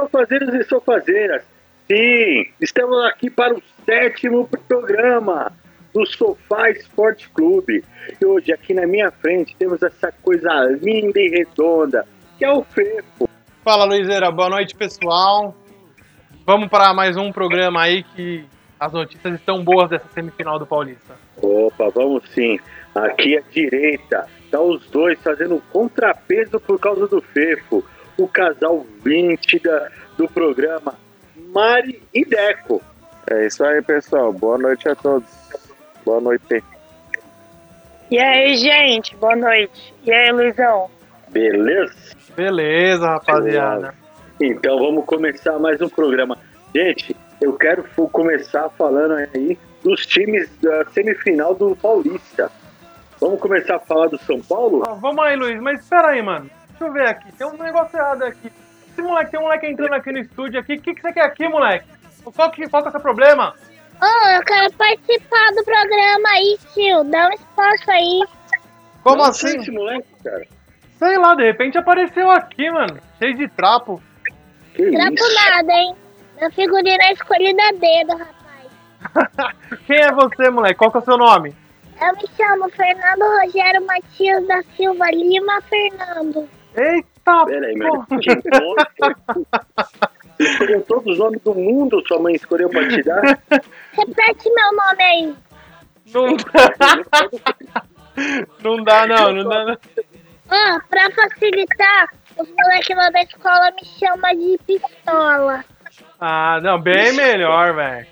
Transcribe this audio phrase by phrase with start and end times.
[0.00, 1.42] sofazeiros e sofazeiras.
[1.86, 5.52] Sim, estamos aqui para o sétimo programa
[5.92, 7.84] do Sofá Esporte Clube.
[8.20, 10.48] E hoje, aqui na minha frente, temos essa coisa
[10.80, 12.06] linda e redonda,
[12.38, 13.28] que é o Fefo.
[13.62, 14.30] Fala, Luizeira.
[14.30, 15.54] Boa noite, pessoal.
[16.46, 18.44] Vamos para mais um programa aí que
[18.78, 21.14] as notícias estão boas dessa semifinal do Paulista.
[21.42, 22.58] Opa, vamos sim.
[22.94, 27.84] Aqui à direita, tá os dois fazendo um contrapeso por causa do Fefo.
[28.20, 29.88] O casal 20 da,
[30.18, 30.94] do programa,
[31.54, 32.82] Mari e Deco.
[33.30, 34.30] É isso aí, pessoal.
[34.30, 35.26] Boa noite a todos.
[36.04, 36.62] Boa noite.
[38.10, 39.16] E aí, gente?
[39.16, 39.94] Boa noite.
[40.04, 40.90] E aí, Luizão?
[41.30, 41.94] Beleza?
[42.36, 43.94] Beleza, rapaziada.
[44.38, 46.36] Então vamos começar mais um programa.
[46.74, 52.52] Gente, eu quero começar falando aí dos times da semifinal do Paulista.
[53.18, 54.82] Vamos começar a falar do São Paulo?
[54.86, 55.58] Ah, vamos aí, Luiz.
[55.62, 56.50] Mas espera aí, mano.
[56.80, 57.32] Deixa eu ver aqui.
[57.32, 58.50] Tem um negócio errado aqui.
[58.90, 60.76] Esse moleque, tem um moleque entrando aqui no estúdio aqui.
[60.76, 61.86] O que, que você quer aqui, moleque?
[62.34, 63.54] Qual que, qual que é o seu problema?
[64.00, 67.04] Ô, eu quero participar do programa aí, tio.
[67.04, 68.20] Dá um espaço aí.
[69.02, 69.58] Como Não assim?
[69.58, 70.46] Esse moleque, cara.
[70.98, 72.98] Sei lá, de repente apareceu aqui, mano.
[73.18, 74.02] Cheio de trapo.
[74.74, 75.34] Que Trapo isso?
[75.34, 75.94] nada, hein?
[76.40, 79.54] Meu figurino é escolhido a dedo, rapaz.
[79.86, 80.78] Quem é você, moleque?
[80.78, 81.54] Qual que é o seu nome?
[82.00, 86.48] Eu me chamo Fernando Rogério Matias da Silva Lima Fernando.
[86.76, 88.04] Eita, Pera aí, meu.
[90.38, 93.22] escolheu todos os nomes do mundo, sua mãe escolheu pra te dar?
[93.92, 95.34] Repete meu nome aí.
[96.12, 96.74] Não dá.
[98.62, 99.32] Não dá, não.
[99.32, 99.76] Não dá, não.
[100.52, 105.64] Ó, pra facilitar, os moleques lá da escola me chamam de pistola.
[106.20, 106.80] Ah, não.
[106.80, 108.06] Bem melhor, velho.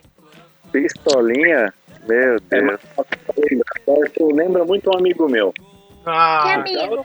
[0.70, 1.72] Pistolinha?
[2.06, 2.65] Meu É, Deus.
[2.97, 3.06] mas
[3.87, 5.53] você lembra muito um amigo meu.
[5.53, 5.62] Que
[6.06, 7.05] Ah, amigo?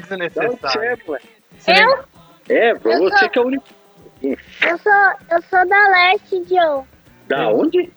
[0.00, 0.58] Dá um desnecessário.
[0.72, 1.18] chefe, ué.
[1.68, 2.04] Eu?
[2.56, 3.64] É, pra Eu você sou- que é o único.
[4.22, 4.92] Eu sou,
[5.30, 6.84] eu sou da Leste, Joe.
[7.28, 7.92] Da onde?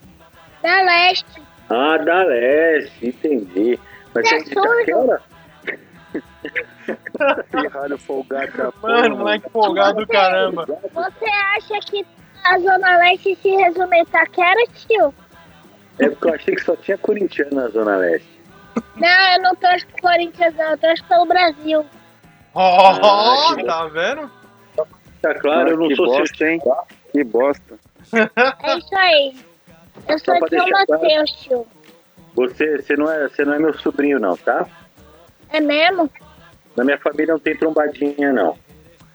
[0.61, 1.41] Da Leste.
[1.69, 3.79] Ah, da Leste, entendi.
[4.13, 4.51] Mas Você é é de?
[4.51, 5.21] Itaquera?
[7.51, 10.65] Pirralho folgado da Mano, moleque folgado do caramba.
[10.65, 11.25] Você
[11.57, 12.05] acha que
[12.43, 15.13] a Zona Leste se resume a Itaquera, tio?
[15.99, 18.34] É porque eu achei que só tinha corintiano na Zona Leste.
[18.95, 20.71] Não, eu não torço pro Corinthians, não.
[20.71, 21.85] Eu torço pelo Brasil.
[22.53, 24.31] Ó, tá vendo?
[25.21, 26.61] Tá claro, eu não que sou bosta, seu hein?
[27.11, 27.79] Que bosta.
[28.13, 29.35] É isso aí.
[30.07, 30.69] Eu sou de São.
[30.69, 31.67] Mateus, tio.
[32.35, 34.67] Você, você, não é, você não é meu sobrinho, não, tá?
[35.49, 36.09] É mesmo?
[36.75, 38.57] Na minha família não tem trombadinha, não.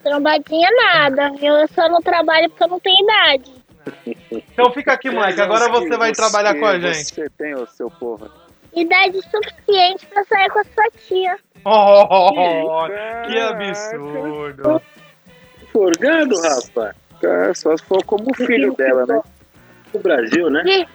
[0.03, 1.54] Trombadinha nada, viu?
[1.54, 3.53] Eu só não trabalho porque eu não tenho idade.
[4.32, 5.41] Então fica aqui, moleque.
[5.41, 7.15] Agora você vai trabalhar com a gente.
[7.15, 8.31] Você tem, ô seu porra.
[8.75, 11.36] Idade suficiente pra sair com a sua tia.
[11.64, 12.86] Oh,
[13.26, 14.82] que absurdo.
[15.72, 16.94] Forgado, rapaz.
[17.22, 19.20] É, só se for como filho dela, né?
[19.92, 20.86] O Brasil, né?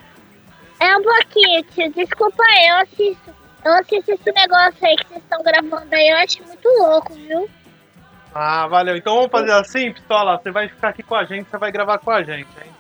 [0.80, 1.92] É um pouquinho, tio.
[1.94, 3.36] Desculpa aí, eu assisto.
[3.64, 6.08] Eu assisto esse negócio aí que vocês estão gravando aí.
[6.10, 7.50] Eu acho muito louco, viu?
[8.34, 8.96] Ah, valeu.
[8.96, 10.38] Então vamos fazer assim, Pistola.
[10.38, 12.75] Você vai ficar aqui com a gente, você vai gravar com a gente, hein?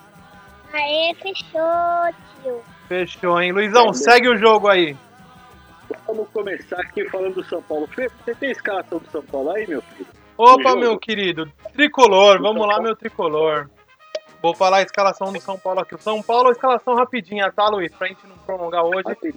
[0.75, 2.13] Aê, fechou,
[2.44, 2.62] tio.
[2.90, 3.53] Fechou, hein?
[3.53, 4.96] Luizão, segue o jogo aí.
[6.06, 7.88] Vamos começar aqui falando do São Paulo.
[7.88, 10.08] Fê, você tem a escalação do São Paulo aí, meu filho?
[10.38, 11.50] Opa, meu querido.
[11.74, 13.69] Tricolor, vamos lá, meu tricolor.
[14.41, 15.96] Vou falar a escalação do São Paulo aqui.
[15.96, 17.94] O São Paulo, a escalação rapidinha, tá, Luiz?
[17.96, 19.34] Pra gente não prolongar hoje.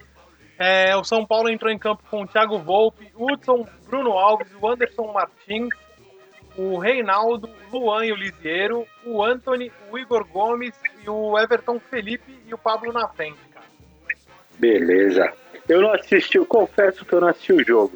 [0.59, 4.69] É, o São Paulo entrou em campo com o Thiago Volpe, Hudson, Bruno Alves, o
[4.69, 5.69] Anderson Martins,
[6.59, 10.75] o Reinaldo, o Luan e o Lisiero, o Anthony, o Igor Gomes
[11.05, 13.65] e o Everton Felipe e o Pablo na frente, cara.
[14.59, 15.33] Beleza.
[15.69, 17.93] Eu não assisti, eu confesso que eu não assisti o jogo.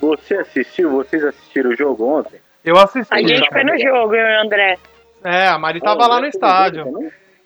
[0.00, 0.90] Você assistiu?
[0.90, 2.40] Vocês assistiram o jogo ontem?
[2.64, 3.12] Eu assisti.
[3.12, 4.78] A gente foi no jogo, eu e o André.
[5.22, 6.84] É, a Mari tava lá no estádio.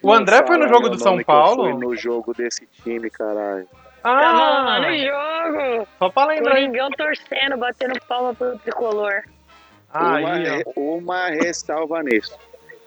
[0.02, 1.64] O André foi no jogo do São Paulo?
[1.64, 3.66] fui no jogo desse time, caralho.
[4.02, 5.88] Tava lá Ah, no jogo.
[5.98, 6.52] só pra lembrar?
[6.54, 9.22] Coringão torcendo, batendo palma pro tricolor.
[9.94, 12.36] Uma, Aí, uma ressalva nisso.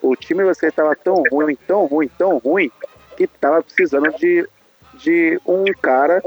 [0.01, 2.71] O time você estava tão ruim, tão ruim, tão ruim,
[3.17, 4.47] que tava precisando de,
[4.95, 6.21] de um cara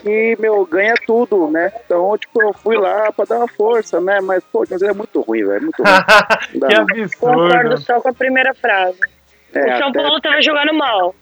[0.00, 1.72] que, meu, ganha tudo, né?
[1.84, 4.20] Então, tipo, eu fui lá pra dar uma força, né?
[4.20, 5.92] Mas, pô, mas é muito ruim, velho, muito ruim.
[6.52, 7.08] Que não.
[7.18, 7.80] Concordo absurdo.
[7.80, 8.98] só com a primeira frase.
[9.54, 11.14] É, o São até- Paulo tava jogando mal.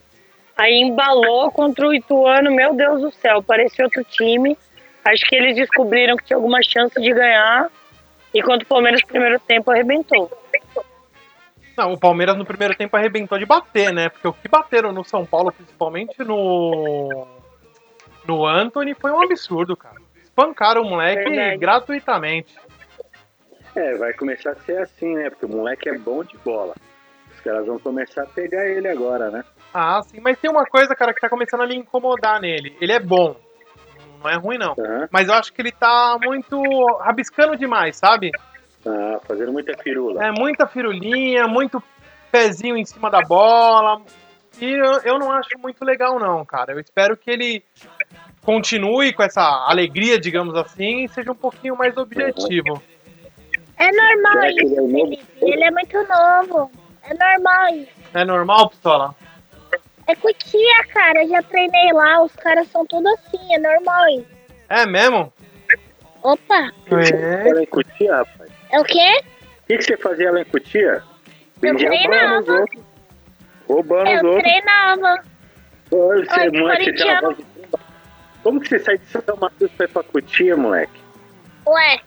[0.57, 4.57] Aí embalou contra o Ituano, meu Deus do céu, parecia outro time.
[5.03, 7.69] Acho que eles descobriram que tinha alguma chance de ganhar.
[8.35, 10.29] Enquanto o Palmeiras no primeiro tempo arrebentou.
[11.77, 14.09] Não, o Palmeiras no primeiro tempo arrebentou de bater, né?
[14.09, 17.27] Porque o que bateram no São Paulo, principalmente no.
[18.25, 19.95] No Anthony, foi um absurdo, cara.
[20.23, 21.57] Espancaram o moleque Verdade.
[21.57, 22.55] gratuitamente.
[23.75, 25.29] É, vai começar a ser assim, né?
[25.29, 26.75] Porque o moleque é bom de bola.
[27.45, 29.43] Elas vão começar a pegar ele agora, né?
[29.71, 30.19] Ah, sim.
[30.19, 32.75] Mas tem uma coisa, cara, que tá começando a me incomodar nele.
[32.81, 33.35] Ele é bom.
[34.25, 34.73] Não é ruim, não.
[34.75, 35.07] Uhum.
[35.11, 36.59] Mas eu acho que ele tá muito
[36.99, 38.31] rabiscando demais, sabe?
[38.83, 40.25] Ah, fazendo muita firula.
[40.25, 41.81] É muita firulinha, muito
[42.31, 44.01] pezinho em cima da bola.
[44.59, 46.73] E eu, eu não acho muito legal, não, cara.
[46.73, 47.63] Eu espero que ele
[48.41, 52.81] continue com essa alegria, digamos assim, e seja um pouquinho mais objetivo.
[53.77, 54.89] É normal isso, é novo?
[54.89, 55.25] Felipe.
[55.41, 56.71] Ele é muito novo.
[57.03, 57.91] É normal isso.
[58.13, 59.15] É normal, Pistola?
[60.07, 61.23] É cutia, cara.
[61.23, 62.21] Eu já treinei lá.
[62.23, 63.53] Os caras são tudo assim.
[63.53, 64.27] É normal isso.
[64.69, 65.31] É mesmo?
[66.23, 66.71] Opa.
[66.91, 67.49] É.
[67.49, 68.51] Ela em Cutia, rapaz.
[68.71, 69.21] É o quê?
[69.63, 71.03] O que, que você fazia lá em Cutia?
[71.61, 72.35] Eu Vendia treinava.
[72.35, 72.83] Roubando os outros.
[73.67, 74.43] Roubando os Eu outros.
[74.43, 75.23] treinava.
[75.91, 77.37] Você, moleque, você uma voz.
[78.41, 80.99] Como que você sai de São Mateus pra ir pra Cutia, moleque?
[81.67, 81.99] Ué,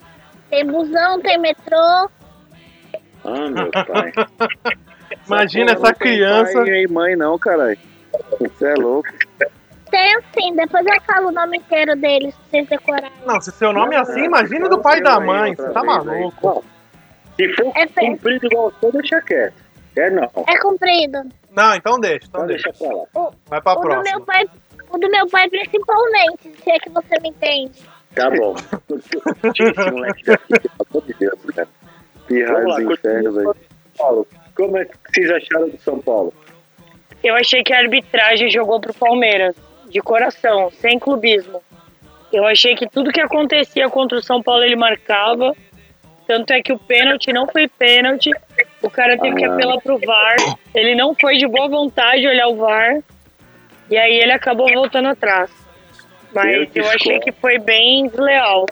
[0.51, 2.11] tem busão, tem metrô.
[3.25, 4.13] Ah, meu pai.
[5.29, 6.53] Imagina essa não tem criança.
[6.65, 7.79] Pai e mãe, não, caralho.
[8.41, 9.09] Você é louco.
[9.91, 13.11] Tem sim, depois eu falo o nome inteiro deles pra vocês decorarem.
[13.25, 15.55] Não, se seu nome é assim, imagina do pai e da mãe.
[15.55, 16.65] Você tá maluco.
[17.37, 18.11] Se for É feio.
[18.13, 19.55] cumprido igual o seu, deixa quieto.
[19.97, 20.31] É não.
[20.47, 21.19] É comprido.
[21.51, 22.71] Não, então deixa, então Então deixa.
[22.71, 23.05] deixa pra lá.
[23.15, 24.21] O, Vai pra o do meu próxima.
[24.27, 24.45] pai,
[24.91, 27.83] o do meu pai principalmente, se é que você me entende.
[28.15, 28.55] Tá bom.
[29.55, 31.69] Tira esse moleque daqui, pelo amor de Deus, cara.
[32.69, 33.57] Lá, do inferno, velho.
[33.99, 36.33] Paulo, como é que vocês acharam do São Paulo?
[37.23, 39.57] Eu achei que a arbitragem jogou pro Palmeiras,
[39.91, 41.61] de coração, sem clubismo.
[42.33, 45.55] Eu achei que tudo que acontecia contra o São Paulo ele marcava.
[46.27, 48.31] Tanto é que o pênalti não foi pênalti.
[48.83, 49.55] O cara teve que Ah.
[49.55, 50.37] apelar pro VAR.
[50.75, 53.03] Ele não foi de boa vontade olhar o VAR.
[53.91, 55.51] E aí ele acabou voltando atrás.
[56.35, 58.67] Mas Eu eu, achei que foi bem desleal.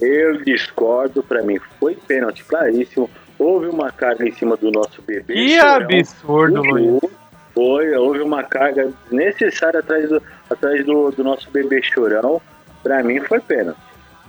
[0.00, 3.10] Eu discordo, pra mim foi pênalti claríssimo.
[3.40, 5.32] Houve uma carga em cima do nosso bebê.
[5.32, 5.74] Que Chorão.
[5.76, 7.00] absurdo, Luiz.
[7.54, 12.40] Foi, houve uma carga desnecessária atrás do, atrás do, do nosso bebê chorão.
[12.82, 13.78] Pra mim foi pênalti.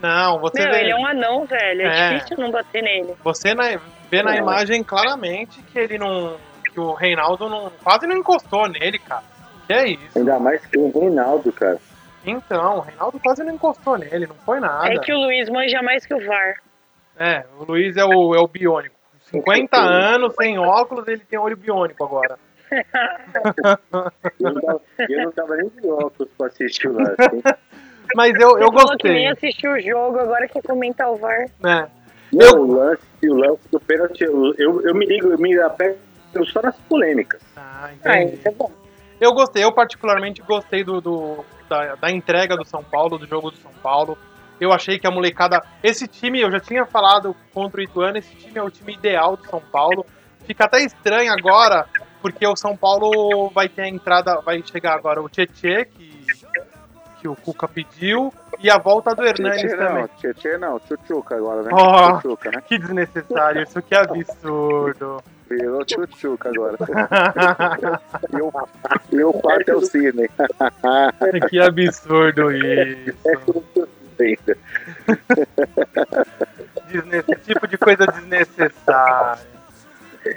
[0.02, 1.82] Não, você Meu, vê, ele é um anão, velho.
[1.82, 2.14] É, É.
[2.16, 3.14] difícil não bater nele.
[3.24, 3.80] você na-
[4.10, 4.38] vê na Não.
[4.38, 6.38] imagem claramente que ele não.
[6.74, 9.24] que o Reinaldo não, quase não encostou nele, cara.
[9.68, 10.18] Que é isso?
[10.18, 11.78] Ainda mais que o Reinaldo, cara.
[12.26, 14.88] Então, o Reinaldo quase não encostou nele, não foi nada.
[14.88, 16.56] É que o Luiz manja mais que o VAR.
[17.20, 18.96] É, o Luiz é o, é o biônico.
[19.32, 22.38] 50 anos, sem óculos, ele tem olho biônico agora.
[24.40, 27.04] Eu não tava, eu não tava nem de óculos pra assistir lá.
[27.18, 27.42] Assim.
[28.16, 29.50] Mas eu, eu falou que nem gostei.
[29.50, 31.46] assistiu o jogo, agora quer comentar o VAR.
[31.62, 31.88] Né?
[32.34, 35.58] Não, Eu- o lance, o lance do pênalti, eu, eu, eu me ligo, eu me
[35.60, 35.98] apego
[36.52, 37.42] só nas polêmicas.
[37.56, 38.36] Ah, Ah, entendi.
[38.36, 38.72] isso é bom.
[39.20, 43.52] Eu gostei, eu particularmente gostei do, do- da, da entrega do São Paulo, do jogo
[43.52, 44.18] do São Paulo.
[44.62, 45.64] Eu achei que a molecada.
[45.82, 49.36] Esse time, eu já tinha falado contra o Ituano, esse time é o time ideal
[49.36, 50.06] do São Paulo.
[50.46, 51.88] Fica até estranho agora,
[52.22, 56.26] porque o São Paulo vai ter a entrada, vai chegar agora o Tietê, que,
[57.20, 60.02] que o Cuca pediu, e a volta do Hernanes Tietê também.
[60.04, 61.72] não, Tietê não, Tchutchuca agora, né?
[61.74, 62.20] Ó.
[62.20, 62.62] Tchutchuca, né?
[62.62, 65.24] Que desnecessário, isso que absurdo.
[65.50, 66.78] Virou Tchutchuca agora.
[69.12, 70.30] E o, quarto é o Sidney.
[71.50, 73.64] que absurdo isso.
[74.20, 74.32] É
[77.18, 79.40] Esse tipo de coisa desnecessária.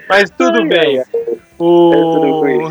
[0.09, 1.04] Mas tudo bem.
[1.59, 2.71] O...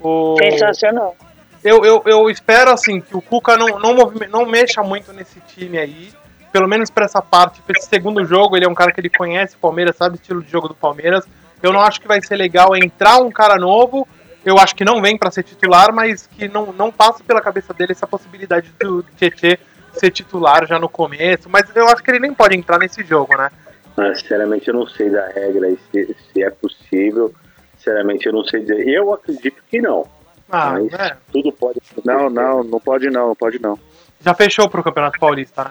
[0.00, 0.36] o...
[0.38, 1.16] Sensacional.
[1.62, 5.40] Eu, eu, eu espero assim que o Cuca não, não, movime- não mexa muito nesse
[5.40, 6.10] time aí.
[6.52, 9.10] Pelo menos pra essa parte, pra esse segundo jogo, ele é um cara que ele
[9.10, 11.26] conhece o Palmeiras, sabe o estilo de jogo do Palmeiras.
[11.62, 14.06] Eu não acho que vai ser legal entrar um cara novo.
[14.46, 17.74] Eu acho que não vem pra ser titular, mas que não, não passa pela cabeça
[17.74, 19.58] dele essa possibilidade do Tietê
[19.92, 21.50] ser titular já no começo.
[21.50, 23.50] Mas eu acho que ele nem pode entrar nesse jogo, né?
[23.96, 27.34] Mas, sinceramente, eu não sei da regra e se, se é possível.
[27.76, 28.86] Sinceramente, eu não sei dizer.
[28.86, 30.06] Eu acredito que não.
[30.48, 31.16] Ah, mas é.
[31.32, 32.02] tudo pode acontecer.
[32.04, 33.76] Não, não, não pode não, não pode não.
[34.20, 35.70] Já fechou pro Campeonato Paulista, né?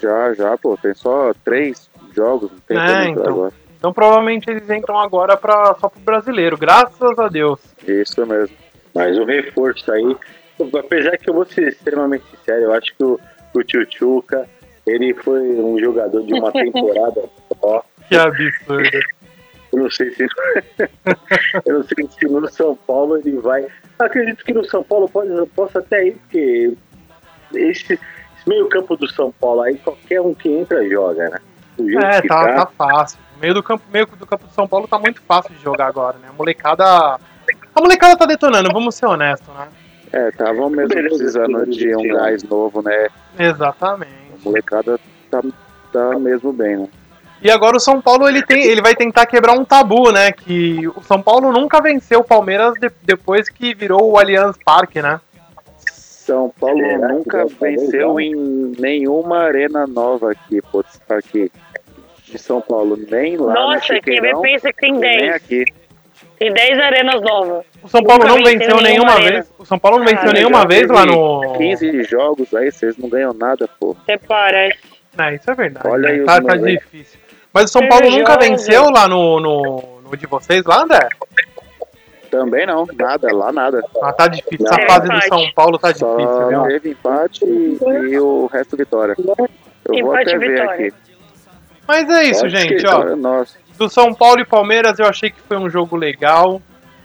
[0.00, 3.24] Já, já, pô, tem só três jogos, não tem É, então.
[3.24, 3.52] agora.
[3.82, 7.58] Então provavelmente eles entram agora pra, só pro brasileiro, graças a Deus.
[7.84, 8.56] Isso mesmo.
[8.94, 10.16] Mas o reforço aí,
[10.78, 13.18] apesar que eu vou ser extremamente sincero, eu acho que o,
[13.52, 14.48] o Tchutchuca,
[14.86, 17.24] ele foi um jogador de uma temporada
[17.60, 17.84] só.
[18.08, 19.00] Que absurdo.
[19.72, 20.28] Eu não sei se
[21.66, 23.66] eu não sei se no São Paulo ele vai.
[23.98, 26.72] Acredito que no São Paulo pode, possa até ir, porque
[27.52, 31.40] esse, esse meio campo do São Paulo aí, qualquer um que entra joga, né?
[31.78, 33.18] É, que tá, tá fácil.
[33.36, 35.86] O meio do campo, meio do campo do São Paulo tá muito fácil de jogar
[35.86, 36.28] agora, né?
[36.28, 36.84] A molecada.
[37.74, 39.68] A molecada tá detonando, vamos ser honestos, né?
[40.12, 43.08] É, estavam mesmo Beleza, precisando de um gás novo, né?
[43.38, 44.12] A Exatamente.
[44.44, 45.00] molecada
[45.30, 45.40] tá,
[45.92, 46.88] tá mesmo bem, né?
[47.40, 50.30] E agora o São Paulo ele tem, ele vai tentar quebrar um tabu, né?
[50.30, 55.02] Que o São Paulo nunca venceu o Palmeiras de- depois que virou o Allianz Parque,
[55.02, 55.18] né?
[56.32, 58.34] São Paulo que nunca fazer venceu em
[58.78, 61.50] nenhuma arena nova aqui, pô, aqui
[62.26, 65.34] de São Paulo, nem lá no Nossa, Chiqueirão, pensa que tem nem 10.
[65.34, 65.64] aqui.
[66.38, 67.64] Tem 10 arenas novas.
[67.82, 69.30] O São Paulo Nunca não venceu venceu nenhuma nenhuma arena.
[69.42, 69.52] vez.
[69.58, 71.52] O São Paulo não venceu Ah, nenhuma já vez lá no.
[71.56, 73.94] 15 jogos aí, vocês não ganham nada, pô.
[74.02, 74.78] Até parece.
[75.18, 75.88] É, isso é verdade.
[75.88, 76.14] Olha né?
[76.14, 77.20] aí tá, tá difícil.
[77.52, 81.06] Mas o São Paulo nunca venceu lá no, no, no de vocês, lá, André?
[82.32, 83.84] Também não, nada, lá nada.
[84.02, 84.66] Ah, tá difícil.
[84.66, 85.22] Essa fase do.
[85.28, 86.62] São Paulo tá Só difícil, viu?
[86.62, 89.14] teve empate e, o resto vitória.
[89.18, 90.86] Eu vou Empate até e ver vitória.
[90.88, 90.94] aqui.
[91.86, 93.14] Mas é isso, Pode gente, ó.
[93.14, 96.62] Nossa, Do São Paulo e Palmeiras eu achei que foi um jogo legal.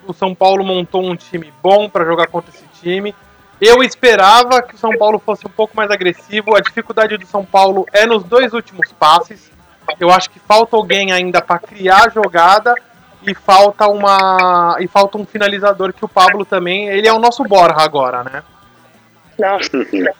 [0.07, 3.13] O São Paulo montou um time bom pra jogar contra esse time.
[3.59, 6.55] Eu esperava que o São Paulo fosse um pouco mais agressivo.
[6.55, 9.51] A dificuldade do São Paulo é nos dois últimos passes.
[9.99, 12.73] Eu acho que falta alguém ainda pra criar a jogada
[13.25, 17.43] e falta uma e falta um finalizador que o Pablo também, ele é o nosso
[17.43, 18.43] Borja agora, né?
[19.37, 19.69] Nossa.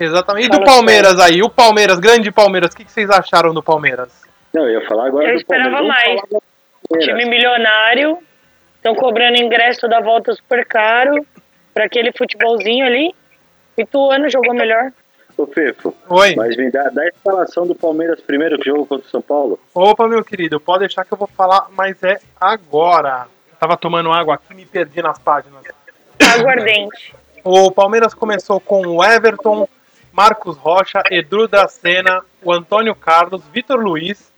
[0.00, 0.46] Exatamente.
[0.46, 4.22] E do Palmeiras aí, o Palmeiras, grande Palmeiras, o que que vocês acharam do Palmeiras?
[4.54, 5.96] Não, eu ia falar agora Eu do esperava Palmeiras.
[5.96, 6.42] Vamos mais.
[6.88, 7.18] Palmeiras.
[7.18, 8.18] Time milionário.
[8.76, 11.26] Estão cobrando ingresso da volta super caro.
[11.74, 13.14] Pra aquele futebolzinho ali.
[13.76, 14.92] Ituano jogou melhor.
[15.38, 16.34] Ô, Fefo, Oi.
[16.34, 19.56] mas me dá, dá a escalação do Palmeiras primeiro jogo contra o São Paulo.
[19.72, 23.28] Opa, meu querido, pode deixar que eu vou falar, mas é agora.
[23.60, 25.62] Tava tomando água aqui, me perdi nas páginas.
[26.18, 27.14] Aguardente.
[27.44, 29.68] O Palmeiras começou com o Everton,
[30.12, 34.32] Marcos Rocha, Edu da Sena, o Antônio Carlos, Vitor Luiz.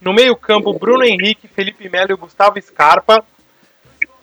[0.00, 3.24] No meio-campo, Bruno Henrique, Felipe Melo e o Gustavo Scarpa.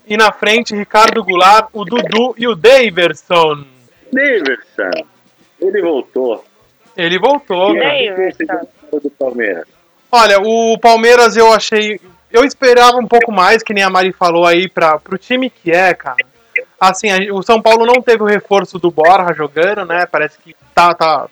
[0.08, 3.66] E na frente, Ricardo Goulart, o Dudu e o Daverson.
[4.14, 5.06] Daverson,
[5.62, 6.44] ele voltou.
[6.98, 7.76] Ele voltou.
[7.76, 7.92] E cara.
[7.92, 9.66] aí, do Palmeiras?
[10.12, 12.00] Olha, o Palmeiras eu achei.
[12.30, 15.72] Eu esperava um pouco mais, que nem a Mari falou aí, pra, pro time que
[15.72, 16.18] é, cara.
[16.80, 20.06] Assim, a- o São Paulo não teve o reforço do Borja jogando, né?
[20.06, 20.94] Parece que tá.
[20.94, 21.28] tá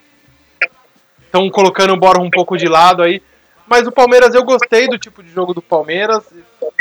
[1.26, 3.22] Estão colocando o Borja um pouco de lado aí.
[3.68, 6.24] Mas o Palmeiras, eu gostei do tipo de jogo do Palmeiras.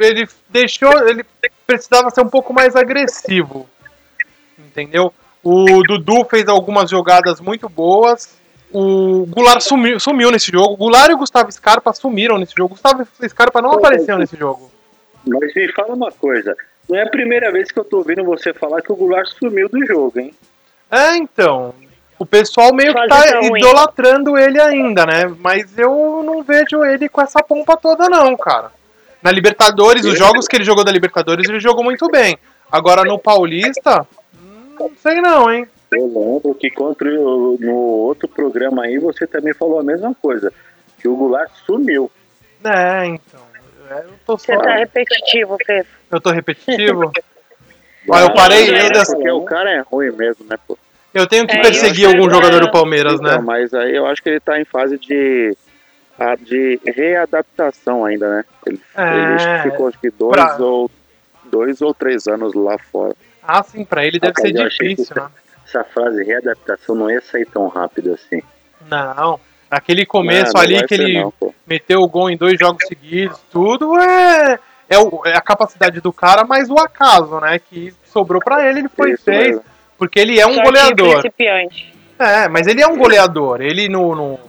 [0.00, 1.06] Ele deixou.
[1.06, 1.24] Ele
[1.66, 3.68] precisava ser um pouco mais agressivo.
[4.58, 5.12] Entendeu?
[5.42, 8.37] O Dudu fez algumas jogadas muito boas.
[8.73, 10.75] O Goulart sumiu, sumiu nesse jogo.
[10.75, 12.75] O Goulart e o Gustavo Scarpa sumiram nesse jogo.
[12.75, 14.71] O Gustavo Scarpa não apareceu nesse jogo.
[15.26, 16.54] Mas me fala uma coisa.
[16.88, 19.68] Não é a primeira vez que eu tô ouvindo você falar que o Goulart sumiu
[19.68, 20.35] do jogo, hein?
[20.90, 21.75] É, então.
[22.18, 23.59] O pessoal meio que tá ruim.
[23.59, 25.33] idolatrando ele ainda, né?
[25.38, 28.73] Mas eu não vejo ele com essa pompa toda, não, cara.
[29.23, 32.37] Na Libertadores, os jogos que ele jogou da Libertadores, ele jogou muito bem.
[32.71, 34.07] Agora no Paulista,
[34.78, 35.66] não sei não, hein?
[35.92, 40.52] Eu lembro que contra o- no outro programa aí você também falou a mesma coisa.
[41.00, 42.11] Que o Goulart sumiu.
[42.64, 43.40] É, então.
[43.90, 44.37] É, Eu tô.
[44.37, 45.90] Você tá repetitivo, Fefo.
[46.11, 47.11] Eu tô repetitivo.
[48.11, 50.76] Ó, eu parei, É, eu, des- porque o cara é ruim mesmo, né, pô?
[51.14, 52.70] eu tenho que É, perseguir algum jogador do.
[52.70, 53.38] Palmeiras, Então, né?
[53.38, 55.56] mas aí eu acho que ele tá em fase de,
[56.42, 58.44] de readaptação ainda, né?
[58.66, 59.61] Ele, É.
[59.62, 60.90] ele ficou acho que dois, Pra- ou,
[61.44, 63.14] dois ou três anos lá fora.
[63.50, 65.26] Ah, sim, pra ele deve Rapaz, ser difícil, né?
[65.66, 68.42] Essa frase readaptação não ia sair tão rápido assim.
[68.90, 69.40] Não.
[69.70, 71.32] Aquele começo Não, não ali vai que ele não,
[71.66, 76.12] meteu o gol em dois jogos seguidos, tudo é, é, o- é a capacidade do
[76.12, 77.58] cara, mas o acaso, né?
[77.58, 79.64] Que sobrou pra ele, ele foi Isso fez, mesmo.
[79.96, 81.22] porque ele é um Sorte goleador.
[82.18, 83.60] É, mas ele é um goleador.
[83.62, 84.40] Ele no, no,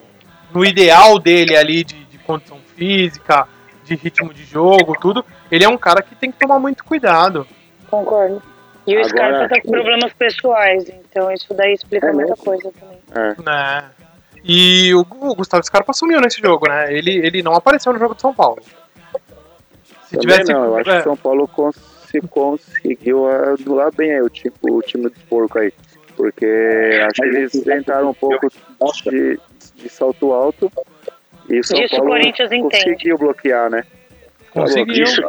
[0.53, 3.47] no ideal dele ali de, de condição física,
[3.85, 7.45] de ritmo de jogo, tudo, ele é um cara que tem que tomar muito cuidado.
[7.89, 8.41] Concordo.
[8.87, 12.71] E o Agora- Scarpa tá com problemas pessoais, então isso daí explica É muita coisa
[12.79, 12.99] também.
[13.13, 13.41] É.
[13.43, 13.89] né?
[14.43, 16.91] E o, o Gustavo Scarpa sumiu nesse jogo, né?
[16.93, 18.61] Ele, ele não apareceu no jogo de São Paulo.
[20.05, 20.53] Se Também tivesse.
[20.53, 21.75] não, eu acho é, que São Paulo cons
[22.09, 25.71] se conseguiu anular bem aí o time, o time do porco aí.
[26.17, 26.45] Porque
[27.03, 28.47] acho que eles tentaram um pouco
[29.11, 29.39] de,
[29.75, 30.71] de salto alto
[31.47, 32.83] e o São Disso o Paulo Corinthians entende.
[32.83, 33.83] conseguiu bloquear, né?
[34.51, 35.03] Conseguiu.
[35.03, 35.21] Isso,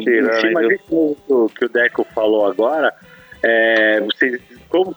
[0.00, 1.16] Tirando em cima disso
[1.54, 2.92] que- o Deco falou agora,
[3.42, 4.94] é, vocês, como,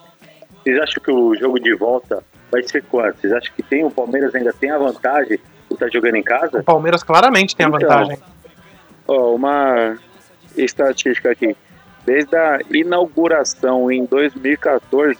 [0.62, 3.20] vocês acham que o jogo de volta vai ser quanto?
[3.20, 6.24] Vocês acham que tem o Palmeiras ainda tem a vantagem por estar jogando em O
[6.24, 6.62] casa?
[6.62, 8.18] Palmeiras claramente tem a Então, vantagem.
[9.08, 9.96] Ó, uma
[10.56, 11.56] estatística aqui.
[12.04, 15.18] Desde a inauguração em 2014,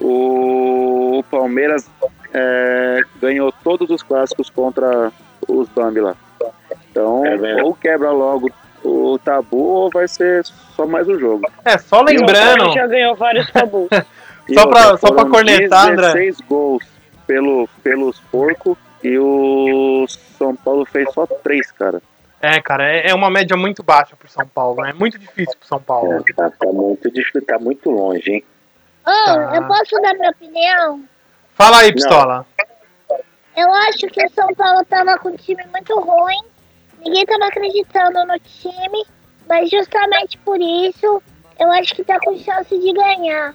[0.00, 1.88] o Palmeiras
[2.32, 5.12] é, ganhou todos os clássicos contra
[5.48, 6.14] os Bambi lá.
[6.90, 8.50] Então, É ou quebra logo
[8.84, 11.50] o tabu ou vai ser só mais um jogo.
[11.64, 12.72] É, só lembrando.
[12.72, 13.88] já ganhou vários tabus.
[14.54, 16.06] Só pra- outra, só pra cornetar, André.
[16.06, 16.82] 16 gols
[17.26, 20.06] pelo, pelos porcos E o
[20.38, 22.00] São Paulo fez só três, cara.
[22.40, 24.88] É, cara, é, é uma média muito baixa pro São Paulo, né?
[24.90, 26.14] É muito difícil pro São Paulo.
[26.14, 28.44] É, tá, tá muito difícil, tá muito longe, hein?
[29.06, 29.52] Ô, Tá.
[29.54, 31.02] eu posso dar minha opinião?
[31.54, 32.46] Fala aí, Pistola.
[33.54, 36.40] Eu acho que o São Paulo tava com um time muito ruim.
[37.04, 39.04] Ninguém tava acreditando no time.
[39.48, 41.22] Mas justamente por isso,
[41.58, 43.54] eu acho que tá com chance de ganhar.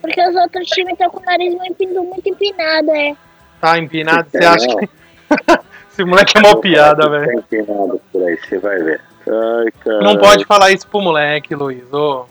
[0.00, 3.14] Porque os outros times estão com o nariz muito, muito empinado, é.
[3.60, 4.28] Tá empinado?
[4.30, 4.88] Você É, acha que.
[5.92, 7.26] Esse moleque é mó piada, velho.
[7.26, 9.00] Tá empinado por aí, você vai ver.
[9.28, 10.00] Ai, cara.
[10.00, 11.92] Não pode falar isso pro moleque, Luiz.
[11.92, 12.26] Ô.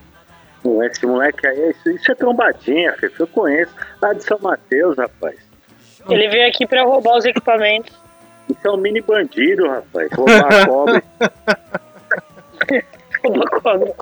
[0.83, 3.13] Esse moleque aí, isso, isso é trombadinha, filho.
[3.19, 3.73] Eu conheço.
[4.01, 5.35] Lá de São Mateus, rapaz.
[6.09, 7.93] Ele veio aqui pra roubar os equipamentos.
[8.49, 10.09] Isso é um mini bandido, rapaz.
[10.11, 11.03] Roubar cobre.
[13.23, 13.93] Roubar cobra.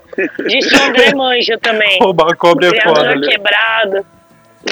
[0.48, 1.98] Disse o André Manja também.
[2.00, 3.14] Roubar cobre é foda.
[3.16, 3.26] Né?
[3.28, 4.06] quebrado.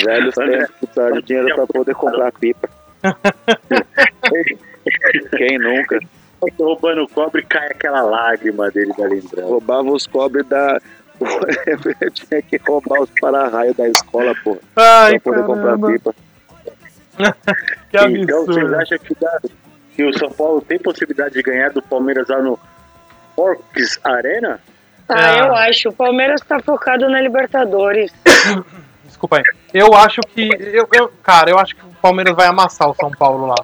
[0.05, 2.69] Velhos tempos precisar de dinheiro pra poder comprar pipa.
[5.37, 5.99] Quem nunca?
[6.57, 9.47] Tô roubando o cobre cai aquela lágrima dele da lembrança.
[9.49, 10.79] Roubava os cobres da.
[12.01, 14.59] Eu tinha que roubar os para-raio da escola, pô.
[14.77, 15.93] Ai, Pra poder comprar caramba.
[15.93, 16.15] pipa.
[17.91, 18.75] Que Então vocês absurdo.
[18.77, 19.41] acham que, dá-
[19.97, 22.59] que o São Paulo tem possibilidade de ganhar do Palmeiras lá no
[23.37, 24.61] Orcs Arena?
[25.09, 25.39] Ah, Ah.
[25.39, 25.89] eu acho.
[25.89, 28.13] O Palmeiras tá focado na Libertadores.
[29.05, 29.43] Desculpa aí.
[29.73, 30.49] Eu acho que.
[30.73, 33.55] Eu, eu- cara, eu acho que o Palmeiras vai amassar o São Paulo lá.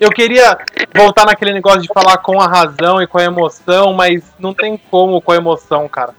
[0.00, 0.56] Eu queria
[0.94, 4.76] voltar naquele negócio de falar com a razão e com a emoção, mas não tem
[4.90, 6.12] como com a emoção, cara.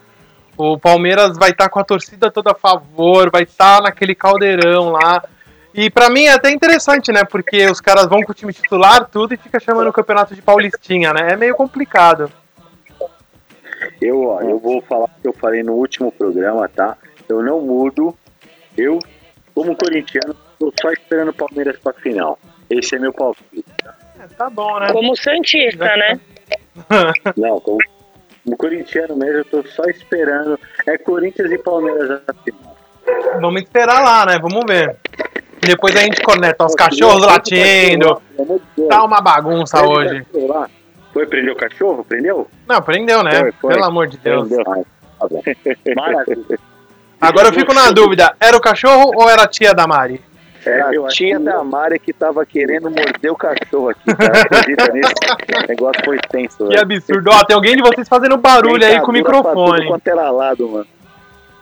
[0.57, 5.21] O Palmeiras vai estar com a torcida toda a favor, vai estar naquele caldeirão lá.
[5.77, 7.25] E pra mim é até interessante, né?
[7.25, 10.41] Porque os caras vão com o time titular, tudo, e fica chamando o campeonato de
[10.41, 11.33] Paulistinha, né?
[11.33, 12.31] É meio complicado.
[14.01, 16.97] Eu, ó, eu vou falar o que eu falei no último programa, tá?
[17.27, 18.17] Eu não mudo.
[18.77, 18.99] Eu,
[19.53, 22.39] como corintiano, tô só esperando o Palmeiras pra final.
[22.69, 23.65] Esse é meu palpite.
[24.17, 24.93] É, tá bom, né?
[24.93, 26.19] Como Santista, né?
[27.35, 27.79] Não, como,
[28.45, 30.57] como corintiano mesmo, eu tô só esperando.
[30.87, 32.77] É Corinthians e Palmeiras na final.
[33.41, 34.39] Vamos esperar lá, né?
[34.39, 34.97] Vamos ver.
[35.65, 38.21] Depois a gente conecta os cachorros latindo.
[38.89, 40.25] Tá uma bagunça hoje.
[41.13, 42.03] Foi prender o cachorro?
[42.03, 42.47] Prendeu?
[42.67, 43.39] Não, prendeu, né?
[43.39, 43.73] Foi, foi.
[43.73, 44.49] Pelo amor de Deus.
[44.49, 44.77] Tá.
[45.95, 46.59] Maravilha.
[47.19, 50.21] Agora eu fico na dúvida: era o cachorro ou era a tia da Mari?
[50.65, 54.41] Era eu a tia da Mari que tava querendo morder o cachorro aqui, cara.
[54.41, 55.13] Acredita nisso?
[55.63, 56.81] O negócio foi tenso, Que velho.
[56.81, 57.29] absurdo.
[57.31, 59.87] Ó, tem alguém de vocês fazendo barulho aí com o Dentadura pra tudo microfone.
[59.87, 60.87] Quanto era lado, mano.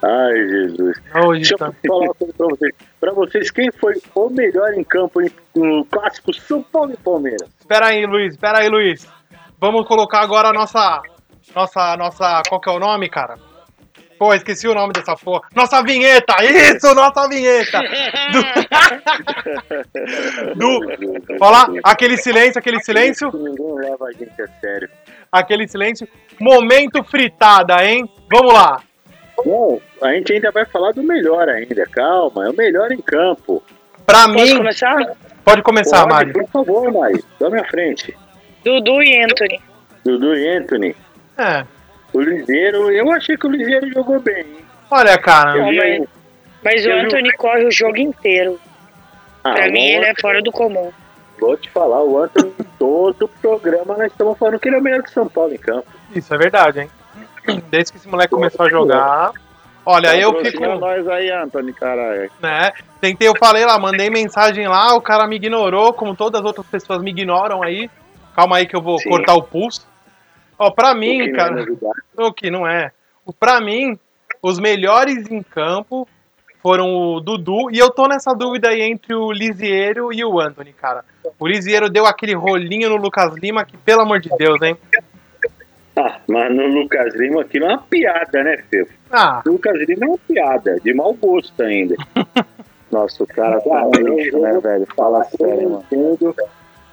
[0.04, 1.02] Ai, Jesus.
[1.26, 1.68] Hoje Deixa tá.
[1.68, 2.76] eu falar uma coisa pra vocês.
[3.00, 5.22] Pra vocês, quem foi o melhor em campo
[5.56, 7.50] no clássico São Paulo e Palmeiras?
[7.58, 8.34] Espera aí, Luiz.
[8.34, 9.08] Espera aí, Luiz.
[9.62, 11.02] Vamos colocar agora a nossa.
[11.56, 11.96] Nossa.
[11.96, 12.42] Nossa.
[12.50, 13.38] Qual que é o nome, cara?
[14.20, 15.42] Pô, esqueci o nome dessa porra.
[15.56, 16.36] Nossa vinheta!
[16.44, 17.80] Isso, nossa vinheta!
[20.56, 20.80] Do.
[21.39, 23.32] Fala, aquele silêncio, aquele silêncio.
[23.34, 24.89] Ninguém leva a gente a sério.
[25.32, 26.08] Aquele silêncio.
[26.39, 28.10] Momento fritada, hein?
[28.32, 28.82] Vamos lá.
[29.46, 31.86] Bom, a gente ainda vai falar do melhor ainda.
[31.88, 33.62] Calma, é o melhor em campo.
[34.06, 34.58] Pra Posso mim.
[34.58, 34.96] começar?
[35.43, 36.34] Pode começar, Pode, Mari.
[36.34, 37.24] Por favor, Mari.
[37.39, 38.15] Tome a frente.
[38.63, 39.62] Dudu e Anthony.
[40.06, 40.96] Dudu e Anthony.
[41.38, 41.65] É.
[42.13, 44.39] O Liseiro, eu achei que o Liseiro jogou bem.
[44.41, 44.58] hein?
[44.91, 45.56] Olha, cara.
[45.56, 46.08] Não, mas- o-
[46.63, 48.60] Mas o vi Anthony corre o jogo inteiro.
[49.43, 50.91] Ah, Pra mim, ele é fora do comum.
[51.39, 55.04] Vou te falar, o Anthony, todo programa nós estamos falando que ele é o melhor
[55.04, 55.88] que São Paulo em campo.
[56.15, 56.89] Isso é verdade, hein?
[57.69, 59.32] Desde que esse moleque começou a jogar.
[59.86, 60.63] Olha, eu fico.
[60.78, 62.32] Nós aí, Anthony, caralho.
[62.41, 62.71] né?
[63.02, 66.65] Tentei, eu falei lá, mandei mensagem lá, o cara me ignorou, como todas as outras
[66.67, 67.89] pessoas me ignoram aí.
[68.34, 69.10] Calma aí que eu vou Sim.
[69.10, 69.86] cortar o pulso.
[70.58, 71.65] Ó, pra mim, é cara,
[72.17, 72.91] o que não é.
[73.39, 73.99] Pra mim,
[74.41, 76.08] os melhores em campo
[76.62, 80.71] foram o Dudu e eu tô nessa dúvida aí entre o Lisieiro e o Anthony,
[80.71, 81.04] cara.
[81.38, 84.78] O Lisieiro deu aquele rolinho no Lucas Lima que, pelo amor de Deus, hein?
[85.95, 88.88] Ah, mas no Lucas Lima aqui não é uma piada, né, Fê?
[89.12, 91.95] Ah, O Lucas Lima é uma piada, de mau gosto ainda.
[92.91, 94.88] Nossa, o cara tá lixo, né, velho?
[94.95, 95.86] Fala sério, mano.
[95.91, 96.36] entendo.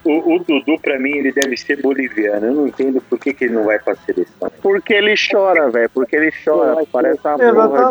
[0.02, 2.46] O, o Dudu, pra mim, ele deve ser boliviano.
[2.46, 4.50] Eu não entendo por que, que ele não vai pra seleção.
[4.62, 5.90] Porque ele chora, velho.
[5.90, 6.82] Porque ele chora.
[6.90, 7.50] Parece uma porra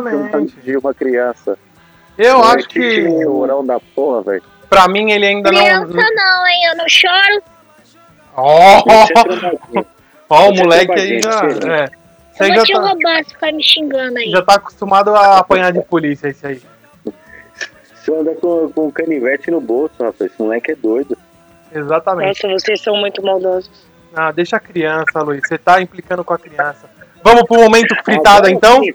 [0.09, 0.55] Exatamente.
[0.61, 1.55] de uma criança.
[2.17, 4.43] eu Não, acho que, Que chorão da porra, velho.
[4.67, 6.15] pra mim, ele ainda Criança não.
[6.15, 6.65] não, hein?
[6.71, 7.43] Eu não choro.
[8.37, 9.85] É trombadinho.
[10.29, 11.41] Ó, o é moleque aí já.
[11.41, 11.85] É.
[11.85, 14.31] Eu Você já te tá, roubar se ficar me xingando aí.
[14.31, 16.61] já tá acostumado a apanhar de polícia, esse aí.
[17.95, 20.31] Você anda com, com canivete no bolso, rapaz.
[20.31, 21.17] Esse moleque é doido.
[21.73, 22.47] Exatamente.
[22.47, 23.69] Nossa, vocês são muito maldosos.
[24.15, 25.41] Ah, deixa a criança, Luiz.
[25.47, 26.89] Você tá implicando com a criança.
[27.21, 28.81] Vamos pro momento fritada, Agora então?
[28.81, 28.93] sim,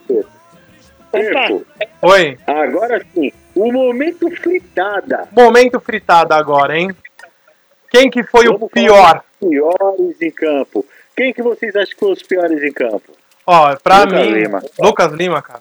[1.12, 1.48] Opa.
[1.48, 1.62] pô.
[2.08, 2.38] Oi.
[2.46, 5.28] Agora sim, o momento fritada.
[5.30, 6.90] Momento fritada agora, hein?
[7.90, 9.22] Quem que foi Vamos o pior?
[9.38, 10.84] Piores em campo.
[11.16, 13.12] Quem que vocês acham que foi os piores em campo?
[13.46, 14.32] Ó, pra Lucas mim.
[14.32, 14.62] Lima.
[14.80, 15.60] Lucas Lima, cara.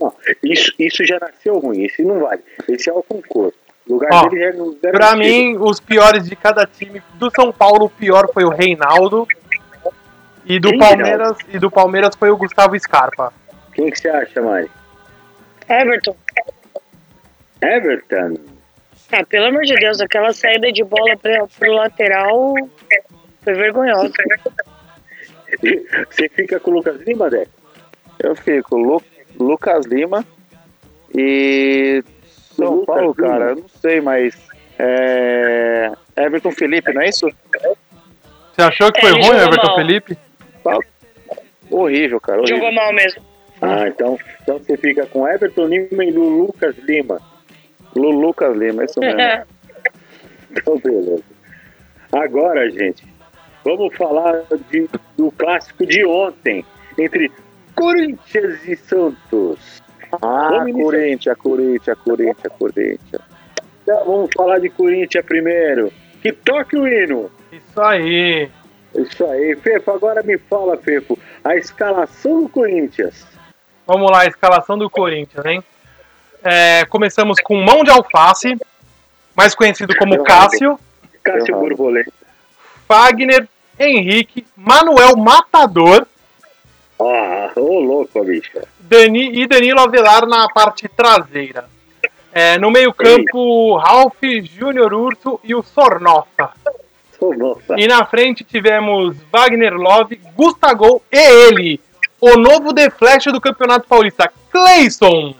[0.00, 2.42] Não, isso, isso já nasceu ruim, esse não vale.
[2.68, 3.56] Esse é o concurso.
[3.86, 7.02] O lugar Ó, dele já no Pra mim, os piores de cada time.
[7.14, 9.26] Do São Paulo, o pior foi o Reinaldo.
[10.46, 13.32] E do Quem, Palmeiras, e do Palmeiras foi o Gustavo Scarpa.
[13.74, 14.70] Quem que você acha, Mari?
[15.68, 16.16] Everton.
[17.62, 18.36] Everton?
[19.12, 22.54] Ah, pelo amor de Deus, aquela saída de bola pra, pro lateral
[23.42, 24.12] foi vergonhosa.
[26.10, 27.50] Você fica com o Lucas Lima, Deco?
[28.22, 29.02] Eu fico Lu-
[29.38, 30.24] Lucas Lima
[31.16, 32.02] e
[32.56, 33.28] São Lucas Paulo, Lima.
[33.28, 34.36] cara, eu não sei, mas
[34.78, 35.90] é...
[36.16, 37.26] Everton Felipe, não é isso?
[38.52, 39.76] Você achou que É, foi ele ruim, Everton mal.
[39.76, 40.18] Felipe?
[41.70, 42.56] Horrível, cara, horrível.
[42.56, 43.22] Jogou mal mesmo.
[43.62, 47.20] Ah, então, então você fica com Everton Lima e Lu Lucas Lima.
[47.94, 49.20] Lu Lucas Lima, é isso mesmo.
[50.52, 51.22] Então, beleza.
[52.10, 53.04] Agora, gente,
[53.64, 56.64] vamos falar de- do clássico de ontem,
[56.98, 57.30] entre
[57.74, 59.80] Corinthians e Santos.
[60.22, 60.64] Ah.
[60.72, 63.22] Corinthians, Corinthians, Corinthians, Corinthians.
[63.82, 65.92] Então, vamos falar de Corinthians primeiro.
[66.20, 67.30] Que toque o hino.
[67.52, 68.50] Isso aí.
[68.94, 73.24] Isso aí, Fefo, agora me fala, Fefo, a escalação do Corinthians.
[73.86, 75.62] Vamos lá, a escalação do Corinthians, hein?
[76.42, 78.56] É, começamos com Mão de Alface,
[79.36, 80.22] mais conhecido como.
[80.24, 80.78] Cássio,
[81.22, 81.54] Cássio.
[81.56, 82.12] Borboleta.
[82.90, 83.48] Fagner,
[83.78, 86.08] Henrique, Manuel Matador
[86.98, 88.58] Ah, ô louco, bicho.
[88.80, 91.66] Dani, e Danilo Avelar na parte traseira.
[92.32, 96.50] É, no meio-campo, Ralph, Júnior Urso e o Sornossa.
[97.20, 97.78] Ô, nossa.
[97.78, 101.80] E na frente tivemos Wagner Love, Gustavo e ele,
[102.20, 105.32] o novo The Flash do Campeonato Paulista, Clayson.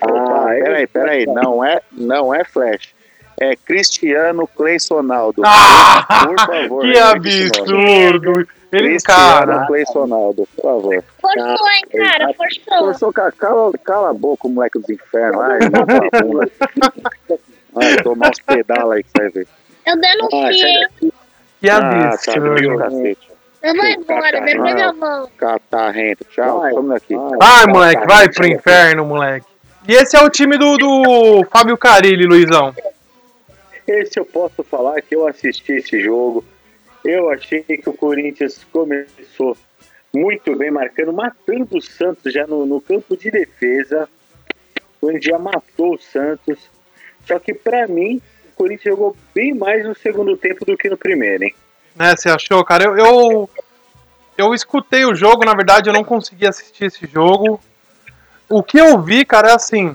[0.00, 2.92] Ah, peraí, peraí, não é, não é Flash.
[3.40, 5.42] É Cristiano Cleisonaldo.
[5.44, 6.82] Ah, por favor.
[6.82, 8.32] que absurdo!
[8.72, 11.04] Ele, Cristiano cara, Cleisonaldo, por favor.
[11.20, 12.34] Forçou, hein, cara?
[12.34, 12.78] Forçou.
[12.78, 15.40] Forçou, ca- cala, cala a boca, moleque dos infernos.
[15.42, 16.50] Ai, não, vagabunda.
[17.76, 19.48] Ai, tomar uns pedalos aí que você vai ver.
[19.86, 20.88] Eu Ah, denuncio,
[21.60, 22.54] que Ah, tá, absurdo.
[22.56, 23.28] viu, cacete.
[23.62, 25.30] Eu vou embora, depois eu volto.
[25.38, 27.14] Catarrento, tchau, Vai, vamos daqui.
[27.16, 27.38] vai.
[27.38, 29.46] Vai, moleque, vai pro inferno, moleque.
[29.88, 32.74] E esse é o time do, do Fábio Carilli, Luizão.
[33.86, 36.44] Esse eu posso falar que eu assisti esse jogo.
[37.04, 39.56] Eu achei que o Corinthians começou
[40.12, 44.08] muito bem, marcando, matando o Santos já no, no campo de defesa.
[44.78, 46.58] O Corinthians já matou o Santos.
[47.26, 50.96] Só que pra mim, o Corinthians jogou bem mais no segundo tempo do que no
[50.96, 51.54] primeiro, hein?
[51.94, 52.84] Né, você achou, cara?
[52.84, 53.50] Eu, eu,
[54.38, 57.60] eu escutei o jogo, na verdade, eu não consegui assistir esse jogo.
[58.48, 59.94] O que eu vi, cara, é assim.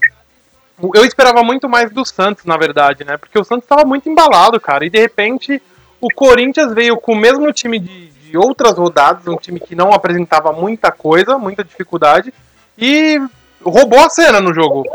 [0.93, 3.17] Eu esperava muito mais do Santos, na verdade, né?
[3.17, 4.85] Porque o Santos estava muito embalado, cara.
[4.85, 5.61] E de repente,
[5.99, 9.91] o Corinthians veio com o mesmo time de, de outras rodadas, um time que não
[9.91, 12.33] apresentava muita coisa, muita dificuldade,
[12.77, 13.19] e
[13.61, 14.85] roubou a cena no jogo.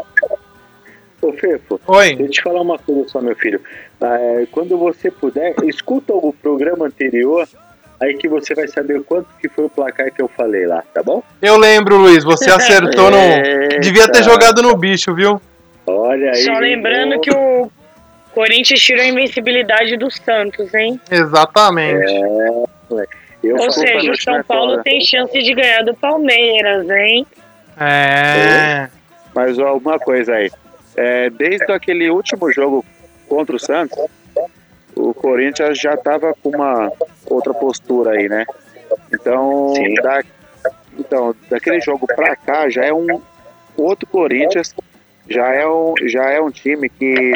[1.20, 2.16] Ô, Fefo, Oi.
[2.16, 3.60] deixa eu te falar uma coisa só, meu filho.
[4.00, 7.48] Ah, é, quando você puder, escuta o programa anterior,
[8.00, 11.02] aí que você vai saber quanto que foi o placar que eu falei lá, tá
[11.02, 11.22] bom?
[11.40, 13.80] Eu lembro, Luiz, você acertou no.
[13.80, 15.40] Devia ter jogado no bicho, viu?
[15.86, 16.36] Olha aí.
[16.36, 17.70] Só lembrando que o
[18.32, 21.00] Corinthians tirou a invencibilidade do Santos, hein?
[21.10, 22.12] Exatamente.
[23.42, 27.26] Eu Ou seja, o São é Paulo tem chance de ganhar do Palmeiras, hein?
[27.78, 28.88] É.
[29.34, 30.50] Mas ó, uma coisa aí.
[30.96, 32.84] É, desde aquele último jogo
[33.28, 33.98] contra o Santos,
[34.94, 36.90] o Corinthians já estava com uma
[37.26, 38.46] outra postura aí, né?
[39.12, 40.22] Então, da,
[40.98, 43.20] então daquele jogo pra cá já é um
[43.76, 44.74] outro Corinthians,
[45.28, 47.32] já é um, já é um time que,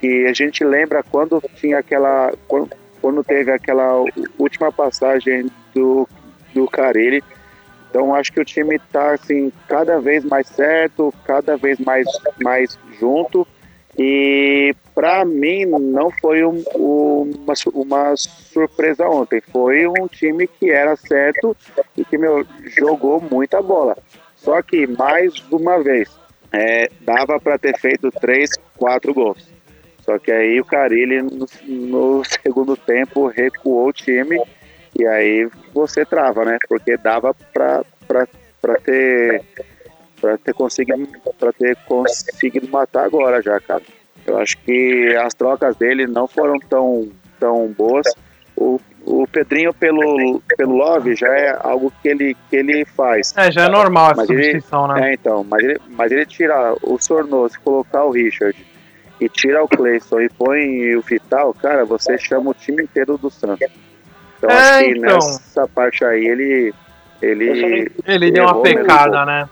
[0.00, 2.32] que a gente lembra quando tinha aquela.
[2.48, 4.04] Quando, quando teve aquela
[4.38, 6.08] última passagem do,
[6.54, 7.22] do Carilli.
[7.90, 12.06] Então acho que o time está assim cada vez mais certo, cada vez mais
[12.42, 13.46] mais junto
[13.98, 20.70] e para mim não foi um- um- uma, uma surpresa ontem, foi um time que
[20.70, 21.56] era certo
[21.96, 22.44] e que meu,
[22.76, 23.96] jogou muita bola.
[24.36, 26.10] Só que mais uma vez
[26.52, 29.48] é, dava para ter feito três, quatro gols.
[30.00, 34.40] Só que aí o Carilli no, no segundo tempo recuou o time
[34.98, 36.58] e aí você trava, né?
[36.68, 37.84] Porque dava pra
[38.84, 39.42] ter
[40.20, 43.82] para ter conseguido para ter conseguido matar agora já, cara.
[44.26, 48.06] Eu acho que as trocas dele não foram tão tão boas.
[48.56, 53.32] O, o Pedrinho pelo pelo Love já é algo que ele que ele faz.
[53.36, 55.10] É, já é normal essa Mas ele- substituição, né?
[55.10, 58.56] É, então, mas ele, mas ele tirar o Sornoso colocar o Richard
[59.20, 63.30] e tira o Cleison e põe o Vital, cara, você chama o time inteiro do
[63.30, 63.66] Santos.
[64.38, 65.14] Então É, acho que então.
[65.14, 66.74] nessa parte aí ele.
[67.22, 69.48] Ele, Ele deu uma um pecada, né?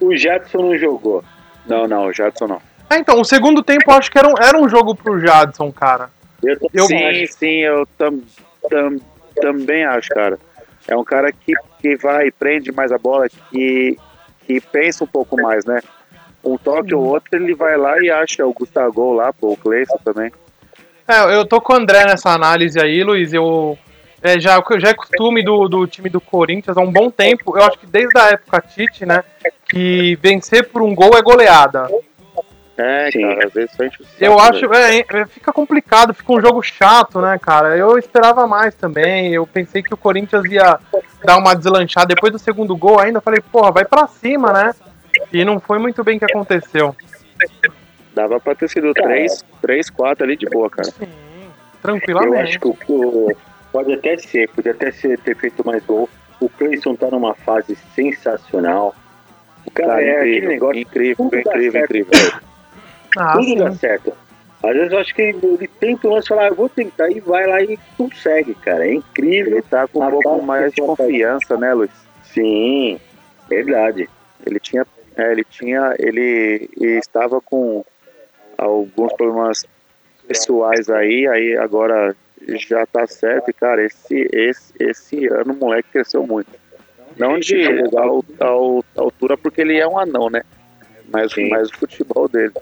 [0.00, 1.24] O Jadson não jogou.
[1.66, 2.62] Não, não, o Jadson não.
[2.88, 5.72] É, então, o segundo tempo eu acho que era um, era um jogo pro Jadson,
[5.72, 6.08] cara.
[6.40, 8.20] Eu, Eu- sim, sim, eu tam,
[8.68, 8.96] tam,
[9.36, 10.38] também acho, cara.
[10.86, 13.98] É um cara que, que vai, prende mais a bola, que,
[14.46, 15.80] que pensa um pouco mais, né?
[16.42, 19.98] Um toque ou outro, ele vai lá e acha o Gustavo lá, pô, o Cleison
[20.04, 20.32] também.
[21.06, 23.32] É, eu tô com o André nessa análise aí, Luiz.
[23.32, 23.78] Eu
[24.22, 27.56] é, já, já é costume do, do time do Corinthians há um bom tempo.
[27.56, 29.22] Eu acho que desde a época Tite, né?
[29.70, 31.88] Que vencer por um gol é goleada.
[32.78, 33.22] É, Sim.
[33.22, 37.36] cara, às vezes sente Eu acho, é, é, fica complicado, fica um jogo chato, né,
[37.36, 37.76] cara?
[37.76, 39.34] Eu esperava mais também.
[39.34, 40.78] Eu pensei que o Corinthians ia
[41.24, 43.18] dar uma deslanchada depois do segundo gol ainda.
[43.18, 44.72] Eu falei, porra, vai pra cima, né?
[45.32, 46.94] E não foi muito bem que aconteceu.
[48.14, 49.08] Dava pra ter sido Cara.
[49.08, 50.88] 3, 3, 4 ali de boa, cara.
[50.88, 51.50] Sim, eu
[51.82, 52.42] tranquilamente.
[52.50, 53.36] acho que o, o-
[53.72, 56.08] pode até ser, podia até ser, ter feito mais gol.
[56.40, 58.94] O Cleison tá numa fase sensacional.
[59.66, 62.32] O cara, Cara, é aquele incrível, negócio, incrível, incrível, incrível.
[63.18, 63.56] Ah, tudo sim.
[63.56, 64.12] dá certo.
[64.62, 67.10] Às vezes eu acho que ele, tenta um lance e fala, ah, eu vou tentar,
[67.10, 68.86] e vai lá e consegue, cara.
[68.86, 69.52] É incrível.
[69.52, 71.90] Ele tá com um A pouco mais de confiança, né, Luiz?
[72.24, 72.98] Sim,
[73.48, 74.08] verdade.
[74.46, 77.84] Ele tinha, é, ele tinha, ele, ele estava com
[78.56, 79.64] alguns problemas
[80.26, 82.14] pessoais aí, aí agora
[82.46, 86.50] já tá certo, e cara, esse, esse, esse ano o moleque cresceu muito.
[87.16, 90.42] Não de al- al- altura, porque ele é um anão, né?
[91.10, 91.48] Mas, Sim.
[91.48, 92.52] mas o futebol dele.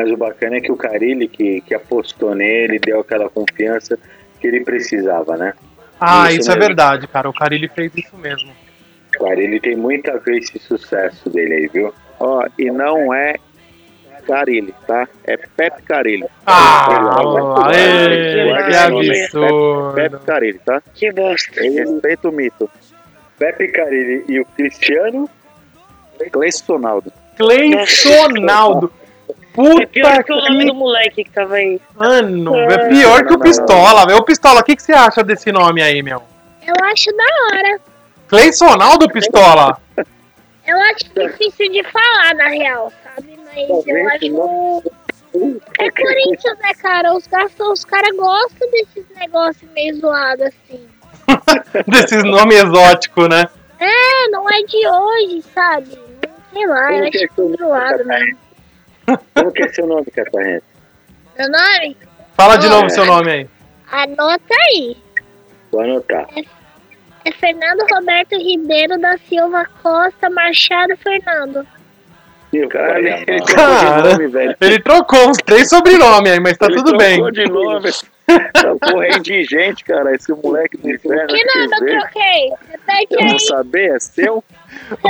[0.00, 3.98] Mas o bacana é que o Carilli, que, que apostou nele, deu aquela confiança
[4.40, 5.52] que ele precisava, né?
[6.00, 7.28] Ah, Isso isso é verdade, cara.
[7.28, 8.50] O Carilli fez isso mesmo.
[9.14, 11.92] O Carilli tem muito a ver esse sucesso dele aí, viu?
[12.18, 13.34] Ó, e não é
[14.26, 15.06] Carilli, tá?
[15.24, 16.24] É Pepe Carilli.
[16.46, 19.92] Ah, esse que absurdo.
[19.94, 20.82] Pepe Carilli, tá?
[20.94, 21.60] Que bosta.
[21.60, 22.70] Respeita o mito.
[23.38, 25.28] Pepe Carilli e o Cristiano,
[26.32, 27.12] Cleison Ronaldo.
[29.52, 31.80] Puta É pior que o nome que do moleque que tava aí.
[31.96, 34.18] Mano, é pior que o Pistola, velho.
[34.18, 36.22] Ô, Pistola, o que, que você acha desse nome aí, meu?
[36.66, 37.80] Eu acho da hora.
[38.28, 39.76] Cleisonaldo Pistola?
[40.66, 43.38] Eu acho difícil de falar, na real, sabe?
[43.44, 44.92] Mas eu acho.
[45.78, 47.14] É Corinthians, né, cara?
[47.14, 50.88] Os caras os cara gostam desses negócios meio zoados, assim.
[51.86, 53.48] Desses nomes exóticos, né?
[53.78, 55.98] É, não é de hoje, sabe?
[56.52, 58.38] Sei lá, eu é acho nome, zoado mesmo.
[59.34, 60.64] Como que é seu nome, Catarrento?
[61.38, 61.96] Meu nome?
[62.36, 62.88] Fala de Ah, novo é.
[62.90, 63.48] seu nome aí.
[63.90, 64.96] Anota aí.
[65.72, 66.26] Vou anotar.
[67.24, 71.66] É Fernando Roberto Ribeiro da Silva Costa Machado Fernando.
[72.52, 74.10] Meu Cara, ele, ele trocou Cara.
[74.12, 74.56] nome, velho.
[74.60, 77.14] Ele trocou uns três sobrenomes aí, mas tá Ele tudo bem.
[77.16, 77.90] trocou de nome.
[78.30, 80.14] Tá correndo de gente, cara.
[80.14, 81.26] Esse moleque do inferno.
[81.26, 82.52] Que nome eu troquei?
[82.70, 83.40] Repete Eu não aí.
[83.40, 84.44] saber, é seu?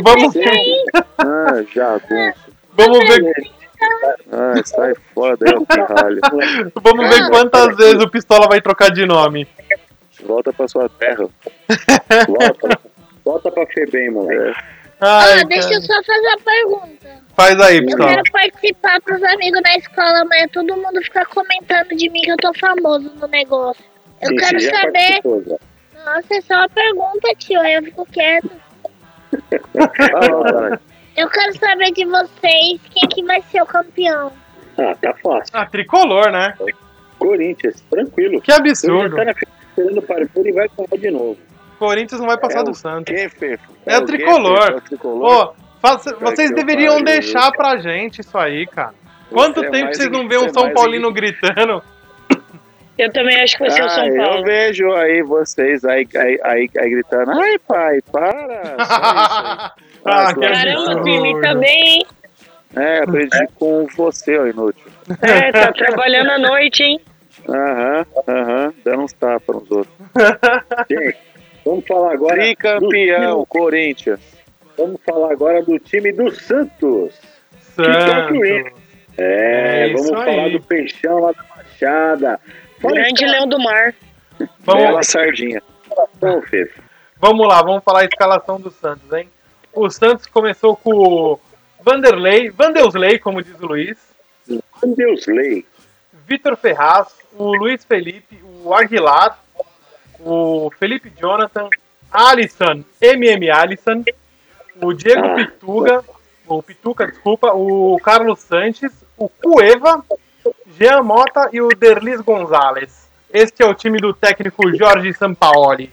[0.03, 0.85] Vamos, aí.
[1.19, 2.41] Ah, jagunço.
[2.73, 3.35] vamos ver,
[4.33, 6.21] Ah, sai fora daí, ó, pirralho.
[6.83, 9.47] vamos ver quantas vezes o Pistola vai trocar de nome.
[10.25, 11.27] Volta pra sua terra.
[12.29, 12.79] Volta,
[13.25, 14.59] volta pra Febem, moleque.
[15.01, 17.09] Ai, Ah, deixa eu só fazer a pergunta.
[17.35, 18.09] Faz aí, Eu Pistola.
[18.11, 22.37] quero participar pros amigos na escola, amanhã todo mundo fica comentando de mim que eu
[22.37, 23.83] tô famoso no negócio.
[24.21, 25.21] Eu Sim, quero já saber.
[25.25, 27.61] Nossa, é só uma pergunta, tio.
[27.61, 28.51] Aí eu fico quieto.
[29.81, 30.79] Ah.
[31.17, 34.33] Eu quero saber de vocês quem que vai ser o campeão.
[34.79, 35.51] Ah, tá fácil.
[35.53, 36.55] Ah, tricolor, né?
[37.19, 38.41] Corinthians, tranquilo.
[38.41, 39.17] Que absurdo.
[39.17, 41.37] já tá esperando para ele e vai ganhar de novo.
[41.79, 43.15] Corinthians não vai passar É do o Santos.
[43.15, 43.73] Que, Fefo?
[43.87, 44.71] É o tricolor.
[44.71, 45.55] É o tricolor.
[45.81, 48.95] Faça- vocês deveriam deixar pra gente isso aí, cara.
[49.31, 51.83] Quanto é tempo vocês não vêem um é São Paulino gritando?
[53.03, 54.45] Eu também acho que vai ser o Ah, São eu Paulo.
[54.45, 59.73] vejo aí vocês aí, aí, aí, aí gritando, ai pai, para!
[60.03, 61.09] Ah, que Caramba,
[61.69, 62.07] hein?
[62.75, 62.83] aí.
[62.83, 64.91] É, aprendi com você, ó, inútil.
[65.21, 66.99] É, tá trabalhando à noite, hein?
[67.47, 69.95] Aham, aham, dando uns tapas nos outros.
[70.91, 71.17] Gente,
[71.67, 72.35] vamos falar agora.
[72.37, 74.21] Tricampeão, Corinthians.
[74.79, 77.15] vamos falar agora do time do Santos.
[77.75, 78.49] Santos.
[79.19, 80.53] É, É vamos falar aí.
[80.53, 82.41] do Peixão lá da Baixada.
[82.81, 83.95] Grande Leão do Mar.
[84.61, 85.63] Vamos, Bela sardinha.
[87.17, 89.29] vamos lá, vamos falar a escalação do Santos, hein?
[89.73, 91.41] O Santos começou com o
[91.83, 93.99] Vanderlei, Vanderlei, como diz o Luiz,
[94.97, 95.67] Deus lei.
[96.27, 99.39] Vitor Ferraz, o Luiz Felipe, o Aguilar,
[100.19, 101.69] o Felipe Jonathan,
[102.11, 104.05] Alisson, MM Alisson,
[104.83, 105.35] o Diego Ah.
[105.35, 106.05] Pituga,
[106.47, 110.05] o Pituca, desculpa, o Carlos Sanches, o Cueva,
[110.79, 113.09] Jean Mota e o Derlis Gonzalez.
[113.33, 115.91] Este é o time do técnico Jorge Sampaoli.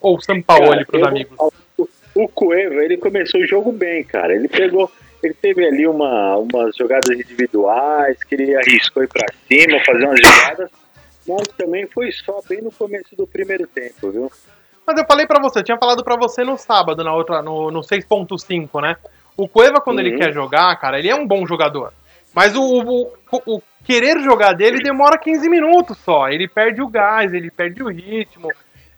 [0.00, 1.36] Ou Sampaoli para os amigos.
[1.38, 4.34] O, o Cueva, ele começou o jogo bem, cara.
[4.34, 4.90] Ele pegou,
[5.22, 10.20] ele teve ali uma, umas jogadas individuais, que ele arriscou ir para cima, fazer umas
[10.20, 10.70] jogadas,
[11.26, 14.30] mas também foi só bem no começo do primeiro tempo, viu?
[14.84, 17.70] Mas eu falei para você, eu tinha falado para você no sábado, na outra, no,
[17.70, 18.96] no 6.5, né?
[19.36, 20.06] O Cueva, quando uhum.
[20.06, 21.92] ele quer jogar, cara, ele é um bom jogador.
[22.34, 23.12] Mas o, o,
[23.46, 26.28] o, querer jogar dele demora 15 minutos só.
[26.28, 28.48] Ele perde o gás, ele perde o ritmo.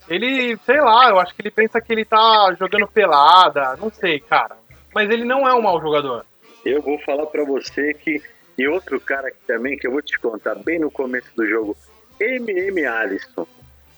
[0.08, 3.76] Ele, sei lá, eu acho que ele pensa que ele tá jogando pelada.
[3.76, 4.56] Não sei, cara.
[4.94, 6.24] Mas ele não é um mau jogador.
[6.64, 8.22] Eu vou falar para você que.
[8.56, 11.76] E outro cara aqui também, que eu vou te contar bem no começo do jogo,
[12.20, 13.48] MM Alisson.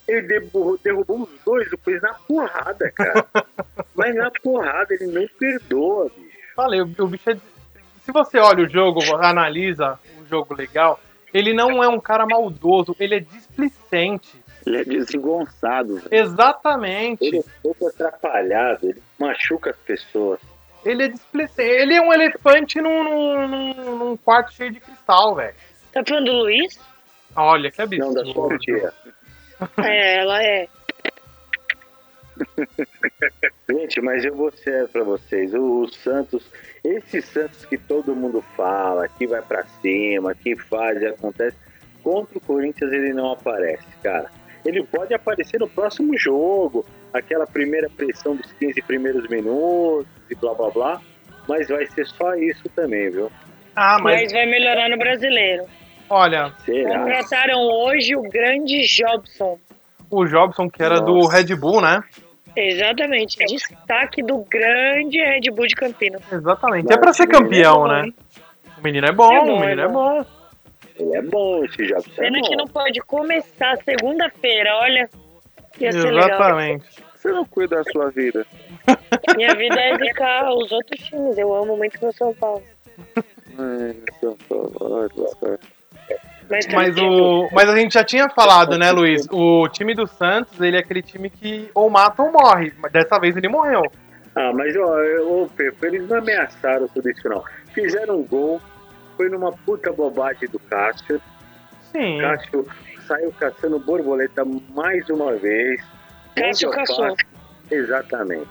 [0.08, 3.26] Ele derrubou, derrubou os dois depois na porrada, cara.
[3.94, 6.38] Mas na porrada, ele não perdoa, bicho.
[6.54, 7.36] Falei, o bicho é.
[8.06, 11.00] Se você olha o jogo, analisa o jogo legal,
[11.34, 14.40] ele não é um cara maldoso, ele é displicente.
[14.64, 15.96] Ele é desengonçado.
[15.96, 16.08] Velho.
[16.12, 17.24] Exatamente.
[17.24, 20.38] Ele é pouco atrapalhado, ele machuca as pessoas.
[20.84, 21.68] Ele é displicente.
[21.68, 23.02] Ele é um elefante num,
[23.48, 25.54] num, num quarto cheio de cristal, velho.
[25.92, 26.78] Tá falando do Luiz?
[27.34, 28.14] Olha, que absurdo.
[28.14, 28.92] Não, da sua tia.
[29.82, 30.68] É, ela é.
[33.68, 36.50] Gente, mas eu vou ser para vocês, o, o, Santos,
[36.84, 41.56] esse Santos que todo mundo fala, que vai para cima, que faz e acontece,
[42.02, 44.30] contra o Corinthians ele não aparece, cara.
[44.64, 50.54] Ele pode aparecer no próximo jogo, aquela primeira pressão dos 15 primeiros minutos e blá
[50.54, 51.00] blá blá,
[51.48, 53.30] mas vai ser só isso também, viu?
[53.74, 55.64] Ah, mas, mas vai melhorar no brasileiro.
[56.08, 56.98] Olha, Será?
[56.98, 59.58] contrataram hoje o grande Jobson.
[60.10, 61.06] O Jobson, que era Nossa.
[61.06, 62.00] do Red Bull, né?
[62.56, 63.36] Exatamente.
[63.44, 66.22] Destaque do grande Red Bull de Campinas.
[66.32, 66.92] Exatamente.
[66.92, 68.10] é pra ser campeão, né?
[68.78, 70.24] O menino é bom, é bom o menino é, é bom.
[70.98, 71.92] Ele é bom, esse.
[71.92, 75.10] É Pena é que não pode começar segunda-feira, olha.
[75.78, 76.86] Ia Exatamente.
[77.14, 78.46] Você não cuida da sua vida.
[79.36, 81.36] Minha vida é dedicar aos outros times.
[81.36, 82.62] Eu amo muito meu São Paulo.
[83.58, 85.58] Ai, São Paulo, ai,
[86.48, 89.26] mas, mas, o, mas a gente já tinha falado, né, Luiz?
[89.30, 92.72] O time do Santos, ele é aquele time que ou mata ou morre.
[92.80, 93.82] Mas dessa vez ele morreu.
[94.34, 97.42] Ah, mas ó, ô, Pepe, eles não ameaçaram tudo isso, não.
[97.72, 98.60] Fizeram um gol,
[99.16, 101.20] foi numa puta bobagem do Cássio.
[101.92, 102.18] Sim.
[102.20, 102.66] Cássio
[103.06, 105.80] saiu caçando borboleta mais uma vez.
[106.36, 107.16] Cássio caçou.
[107.70, 108.48] Exatamente.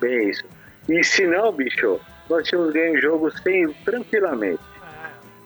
[0.00, 0.44] Bem isso.
[0.88, 4.62] E se não, bicho, nós tínhamos ganho o jogo sem, tranquilamente.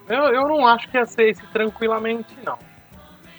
[0.09, 2.57] Eu, eu não acho que ia ser esse tranquilamente, não.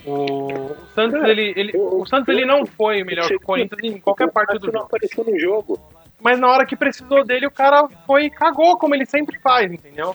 [0.07, 3.83] O, Santos, é, ele, ele, o, o Santos ele não foi melhor que o Corinthians
[3.83, 4.79] em qualquer parte do jogo.
[4.79, 5.79] não apareceu no jogo.
[6.21, 9.71] Mas na hora que precisou dele, o cara foi e cagou, como ele sempre faz,
[9.71, 10.15] entendeu?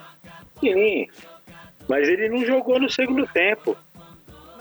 [0.60, 1.08] Sim.
[1.88, 3.76] Mas ele não jogou no segundo tempo.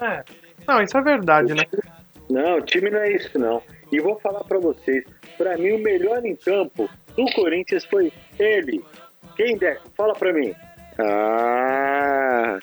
[0.01, 0.25] É.
[0.67, 1.65] Não, isso é verdade, né?
[2.29, 3.63] Não, o time não é isso, não.
[3.93, 5.05] E vou falar para vocês,
[5.37, 8.83] para mim o melhor em campo do Corinthians foi ele.
[9.37, 10.55] Quem der, fala para mim.
[10.99, 12.59] Ah,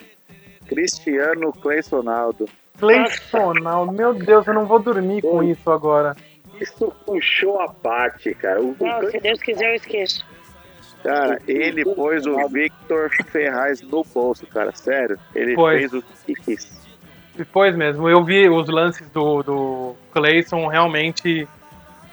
[0.68, 2.48] Cristiano Cleisonaldo.
[2.80, 6.16] Cleisonaldo, meu Deus, eu não vou dormir com isso agora.
[6.60, 8.62] Isso puxou a parte, cara.
[8.62, 10.26] O, não, se Deus quiser, eu esqueço.
[11.04, 14.72] Cara, ele pôs o Victor Ferraz no bolso, cara.
[14.76, 15.18] Sério.
[15.34, 15.80] Ele pois.
[15.80, 16.82] fez o que quis.
[17.52, 21.48] Pois mesmo, eu vi os lances do, do Clayson, realmente.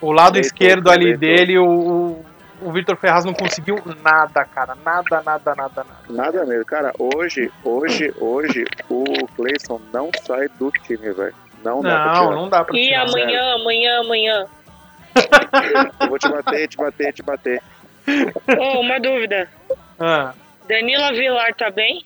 [0.01, 2.25] O lado esquerdo ali dele, o,
[2.61, 4.75] o Vitor Ferraz não conseguiu nada, cara.
[4.85, 5.87] Nada, nada, nada, nada.
[6.09, 6.65] Nada mesmo.
[6.65, 9.05] Cara, hoje, hoje, hoje, o
[9.37, 11.35] Clayson não sai do time, velho.
[11.65, 12.31] Não, dá pra tirar.
[12.31, 12.85] não dá pra tirar.
[12.85, 14.47] E amanhã, amanhã, amanhã.
[16.01, 17.63] Eu vou te bater, te bater, te bater.
[18.59, 19.49] Oh, uma dúvida.
[19.99, 20.33] Ah.
[20.69, 22.05] Danila Vilar tá bem?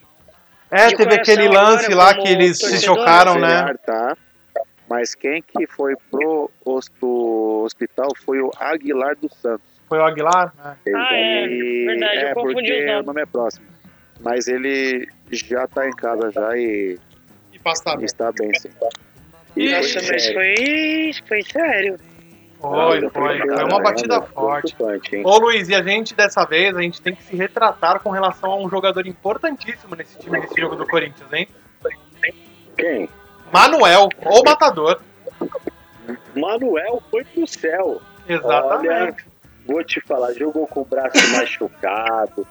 [0.70, 3.74] É, De teve aquele lance lá que eles se chocaram, né?
[3.84, 4.16] Tá.
[4.88, 9.71] Mas quem que foi pro hospital foi o Aguilar dos Santos.
[9.92, 10.54] Foi o Aguilar?
[10.58, 11.46] Ah, é.
[11.46, 13.00] Verdade, é, eu confundi o nome.
[13.00, 13.66] o nome é próximo.
[14.20, 16.98] Mas ele já tá em casa já e.
[17.52, 18.06] E passa bem.
[18.06, 18.70] Está bem, sim.
[19.54, 21.98] E Nossa, mas foi, foi sério.
[22.58, 23.38] Foi, foi.
[23.38, 24.74] Foi uma batida forte.
[25.24, 28.50] Ô Luiz, e a gente dessa vez, a gente tem que se retratar com relação
[28.50, 31.46] a um jogador importantíssimo nesse time, nesse jogo do Corinthians, hein?
[32.78, 33.10] Quem?
[33.52, 35.02] Manuel, o matador.
[36.34, 38.00] Manuel foi pro céu.
[38.26, 39.31] Exatamente.
[39.66, 42.46] Vou te falar, jogou com o braço machucado,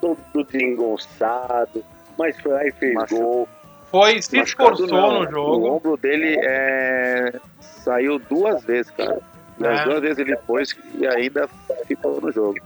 [0.00, 1.84] todo desengonçado,
[2.18, 3.16] mas foi lá e fez Machu...
[3.16, 3.48] gol.
[3.90, 5.66] Foi, se esforçou no jogo.
[5.66, 7.32] O ombro dele é...
[7.60, 9.20] saiu duas vezes, cara.
[9.60, 9.66] É.
[9.66, 11.48] As duas vezes ele pôs e ainda
[11.86, 12.58] ficou no jogo.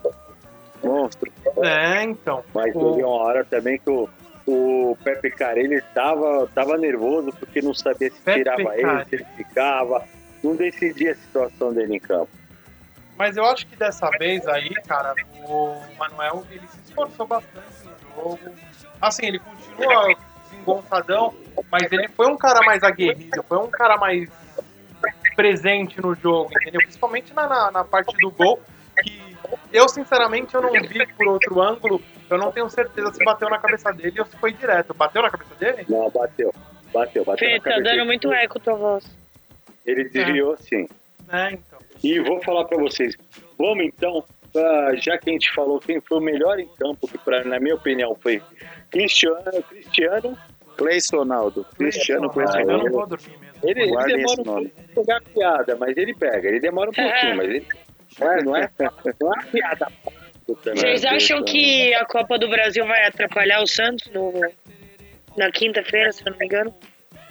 [0.82, 1.30] Monstro.
[1.62, 2.42] É, então.
[2.52, 4.08] Mas O- teve uma hora também que o,
[4.46, 9.08] o Pepe Carelli tava, tava nervoso porque não sabia se Pepe tirava ele, Carelli.
[9.08, 10.04] se ele ficava.
[10.42, 12.28] Não decidia a situação dele em campo.
[13.22, 15.14] Mas eu acho que dessa vez aí, cara,
[15.48, 18.52] o Manuel ele se esforçou bastante no jogo.
[19.00, 20.12] Assim, ele continua
[20.50, 21.32] desengonçadão,
[21.70, 24.28] mas ele foi um cara mais aguerrido, foi um cara mais
[25.36, 26.80] presente no jogo, entendeu?
[26.80, 28.60] Principalmente na, na, na parte do gol,
[29.04, 29.36] que
[29.72, 33.60] eu, sinceramente, eu não vi por outro ângulo, eu não tenho certeza se bateu na
[33.60, 34.92] cabeça dele ou se foi direto.
[34.94, 35.86] Bateu na cabeça dele?
[35.88, 36.52] Não, bateu.
[36.92, 37.48] Bateu, bateu.
[37.48, 38.04] Fê, na tá cabeça dando dele.
[38.04, 39.04] muito eco tua voz.
[39.86, 40.88] Ele desviou sim.
[41.32, 41.78] É, então.
[42.02, 43.16] E vou falar pra vocês.
[43.58, 44.24] Vamos então,
[44.96, 47.74] já que a gente falou quem foi o melhor em campo, que pra, na minha
[47.74, 48.42] opinião foi
[48.90, 50.38] Cristiano, Cristiano
[50.76, 51.66] Cleison Ronaldo.
[51.76, 53.06] Cristiano Ah, Cleison mesmo.
[53.62, 56.48] Ele, ele demora um pouco pra pegar a piada, mas ele pega.
[56.48, 57.66] Ele demora um pouquinho, mas ele.
[58.18, 58.70] Não é, não é,
[59.20, 59.86] não é piada.
[60.62, 60.76] também.
[60.76, 64.32] Vocês acham que a Copa do Brasil vai atrapalhar o Santos no,
[65.36, 66.74] na quinta-feira, se eu não me engano?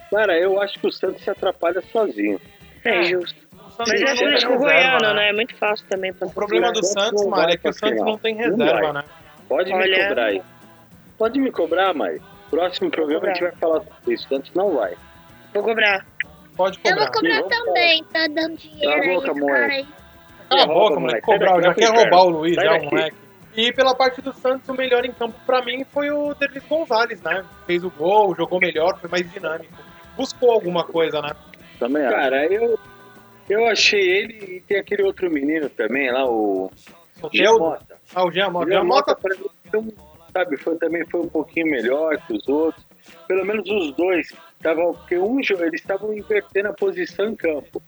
[0.09, 2.39] Cara, eu acho que o Santos se atrapalha sozinho.
[2.83, 3.40] É justo.
[3.71, 5.29] O Santos Mas é Atlético reserva, Goiano, né?
[5.29, 6.13] É muito fácil também.
[6.13, 9.03] Pra O problema do Santos Mário, é que o Santos não tem reserva, né?
[9.47, 10.41] Pode me Olha- cobrar aí.
[11.17, 12.17] Pode me cobrar, Mai.
[12.49, 14.27] Próximo programa a gente vai falar sobre isso.
[14.27, 14.93] Santos não vai.
[15.53, 16.05] Vou cobrar.
[16.57, 17.03] Pode Eu cobrar.
[17.05, 19.87] vou cobrar Vamos também, tá dando dinheiro Cala a aí, boca, moleque.
[20.49, 21.21] Cala a boca, moleque.
[21.21, 23.17] Cobrar, já quer roubar o Luiz, já, o moleque.
[23.55, 27.21] E pela parte do Santos, o melhor em campo pra mim foi o Derlis Gonzalez,
[27.21, 27.43] né?
[27.65, 29.73] Fez o gol, jogou melhor, foi mais dinâmico.
[30.15, 31.31] Buscou alguma coisa, né?
[31.79, 32.15] Também acho.
[32.15, 32.77] Cara, eu,
[33.49, 36.71] eu achei ele e tem aquele outro menino também lá, o.
[37.19, 37.59] Soteldo.
[37.59, 37.97] Mota.
[38.15, 38.65] Ah, o Jean Mota.
[38.65, 39.93] O Jean Jean Mota, Mota, pra mim,
[40.31, 42.85] sabe, foi, também foi um pouquinho melhor que os outros.
[43.27, 47.81] Pelo menos os dois estavam, porque um, eles estavam invertendo a posição em campo.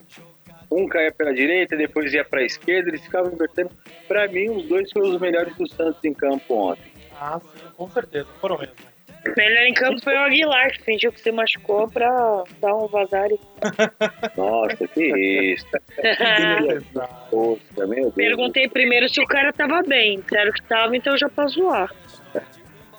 [0.71, 3.69] Um caía pela direita, depois ia para a esquerda, eles ficavam invertendo.
[4.07, 6.91] Para mim, os dois foram os melhores do Santos em campo ontem.
[7.19, 8.27] Ah, sim, com certeza.
[8.41, 8.92] Foram mesmo.
[9.37, 13.31] Melhor em campo foi o Aguilar, que fingiu que se machucou pra dar um vazar.
[13.31, 13.39] e-
[14.37, 15.65] Nossa, que isso.
[17.31, 18.13] Poxa, meu Deus.
[18.15, 20.19] Perguntei primeiro se o cara tava bem.
[20.21, 21.89] Disseram que tava, então já pra zoar.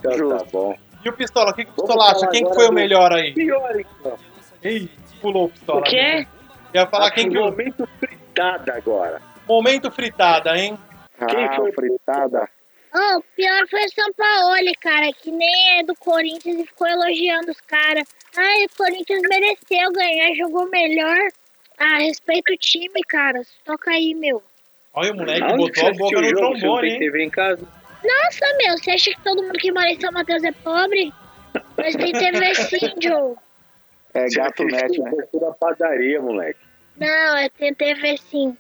[0.00, 0.76] Então, tá bom.
[1.04, 2.26] E o Pistola, o que, que o Pistola acha?
[2.28, 3.32] Quem que foi o melhor aí?
[3.34, 4.18] Pior em campo.
[4.62, 4.88] Ih,
[5.20, 5.80] pulou o Pistola.
[5.80, 6.26] O quê?
[6.74, 7.42] Ia falar quem que o...
[7.44, 9.20] momento fritada agora.
[9.46, 10.78] Momento fritada, hein?
[11.28, 11.70] Quem Ah, foi?
[11.72, 12.48] fritada.
[12.96, 17.50] Oh, o pior foi o Sampaoli, cara, que nem é do Corinthians e ficou elogiando
[17.50, 18.06] os caras.
[18.36, 21.18] Ai, o Corinthians mereceu ganhar, jogou melhor.
[21.76, 23.42] Ah, respeita o time, cara.
[23.64, 24.40] Toca aí, meu.
[24.92, 26.58] Olha o moleque, Aonde botou a boca no o jogo?
[26.58, 26.98] Trombone, hein?
[27.00, 27.66] TV em casa?
[28.04, 31.12] Nossa, meu, você acha que todo mundo que mora em São Mateus é pobre?
[31.76, 33.34] Mas tem TV sim, Joe.
[34.14, 35.10] É gato net, né?
[35.40, 36.60] da padaria, moleque.
[36.96, 38.56] Não, é tem TV sim.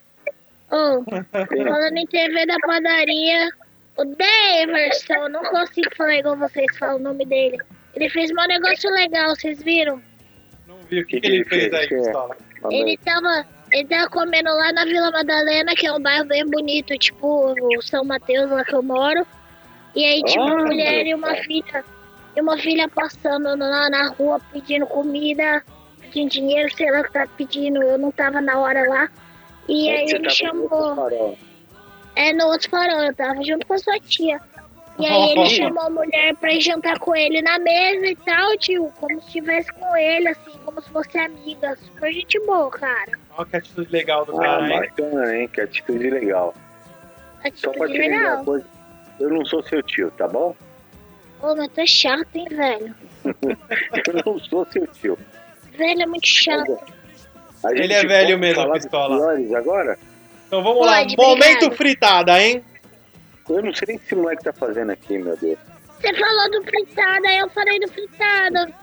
[0.72, 3.48] Ô, falando em TV da padaria,
[3.96, 7.58] o Daverson, eu não consigo falar igual vocês falam o nome dele.
[7.94, 10.02] Ele fez um negócio legal, vocês viram?
[10.66, 12.02] Não vi o que, Que ele que fez aí, fez?
[12.02, 12.36] Pistola.
[12.70, 16.96] Ele tava, ele tava comendo lá na Vila Madalena, que é um bairro bem bonito,
[16.98, 19.26] tipo o São Mateus, lá que eu moro.
[19.94, 21.84] E aí, tipo, uma Ah, mulher e uma filha,
[22.34, 25.62] e uma filha passando lá na rua pedindo comida,
[26.00, 29.08] pedindo dinheiro, sei lá o que tá pedindo, eu não tava na hora lá.
[29.68, 31.38] E aí ele chamou.
[32.16, 34.40] É, no outro farol, eu tava junto com a sua tia.
[34.98, 38.56] E aí ele chamou a mulher pra ir jantar com ele na mesa e tal,
[38.58, 41.76] tio, como se estivesse com ele, assim, como se fosse amiga.
[41.76, 43.12] Super gente boa, cara.
[43.36, 44.80] Olha que atitude legal do Ah, cara, hein?
[44.80, 45.48] bacana, hein?
[45.52, 46.54] Que atitude legal.
[47.42, 48.36] Só Atitude pra te legal.
[48.36, 48.66] uma coisa,
[49.18, 50.54] eu não sou seu tio, tá bom?
[51.42, 52.94] Ô, mas tu é chato, hein, velho?
[53.24, 55.18] Eu não sou seu tio.
[55.76, 56.78] Velho é muito chato.
[57.64, 59.16] A Ele é velho mesmo, dos Pistola.
[59.16, 59.98] piores agora?
[60.54, 60.98] Então vamos lá.
[61.00, 61.76] Pode, Momento obrigado.
[61.76, 62.64] fritada, hein?
[63.48, 65.58] Eu não sei nem o que esse moleque tá fazendo aqui, meu Deus.
[66.00, 68.74] Você falou do fritado, aí eu falei do fritado.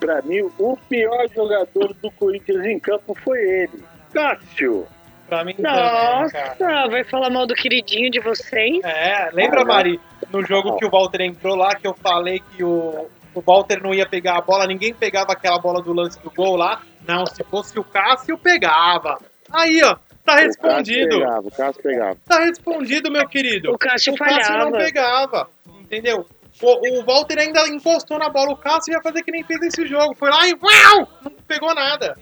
[0.00, 3.84] Pra mim, o pior jogador do Corinthians em campo foi ele.
[4.12, 4.86] Cássio.
[5.28, 6.22] Pra mim também, cara.
[6.58, 8.82] Nossa, vai falar mal do queridinho de vocês?
[8.82, 9.64] É, lembra, Ah.
[9.64, 10.00] Mari,
[10.32, 13.94] no jogo que o Walter entrou lá, que eu falei que o, o Walter não
[13.94, 16.82] ia pegar a bola, ninguém pegava aquela bola do lance do gol lá.
[17.06, 19.18] Não, se fosse o Cássio, pegava.
[19.52, 21.18] Aí, ó, tá O Cássio respondido.
[21.18, 22.16] pegava, o Cássio pegava.
[22.26, 23.72] Tá respondido, meu querido.
[23.72, 24.70] O Cássio O Cássio falhava.
[24.70, 25.50] não pegava,
[25.80, 26.26] entendeu?
[26.62, 29.86] O, o Walter ainda encostou na bola, o Cássio ia fazer que nem fez esse
[29.86, 30.14] jogo.
[30.14, 32.16] Foi lá e uau, não pegou nada.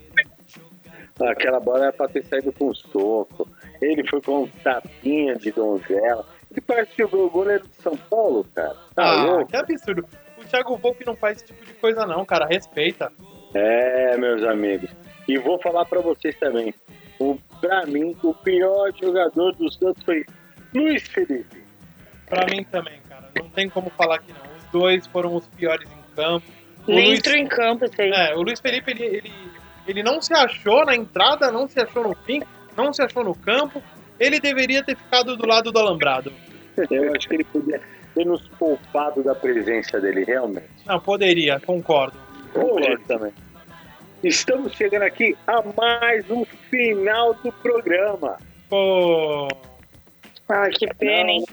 [1.21, 3.49] Aquela bola era pra ter saído com soco.
[3.83, 6.25] Ele foi com um tapinha de donzela.
[6.51, 8.77] Ele parece o goleiro de São Paulo, cara.
[8.95, 9.47] Tá ah, louco?
[9.47, 10.05] que absurdo.
[10.39, 13.13] O Thiago Volpe não faz esse tipo de coisa não, cara, respeita.
[13.55, 14.91] É, meus amigos.
[15.27, 16.73] E vou falar pra vocês também.
[17.19, 20.25] O, pra mim, o pior jogador do Santos foi
[20.75, 21.63] Luiz Felipe.
[22.29, 23.31] Pra mim também, cara.
[23.39, 24.41] Não tem como falar que não.
[24.57, 26.47] Os dois foram os piores em campo.
[26.87, 28.11] O Luiz, Lintro em campo, isso aí.
[28.11, 29.33] é, o Luiz Felipe, ele, ele,
[29.87, 32.43] ele não se achou na entrada, não se achou no fim,
[32.77, 33.83] não se achou no campo.
[34.19, 36.33] Ele deveria ter ficado do lado do alambrado.
[36.91, 37.81] Eu acho que ele podia
[38.15, 40.69] ter nos poupado da presença dele, realmente.
[40.87, 42.17] Não, poderia, concordo.
[42.55, 43.33] Hoje também.
[44.23, 48.37] Estamos chegando aqui a mais um final do programa.
[48.69, 49.49] Pô,
[50.49, 51.45] Ah, que pena, hein?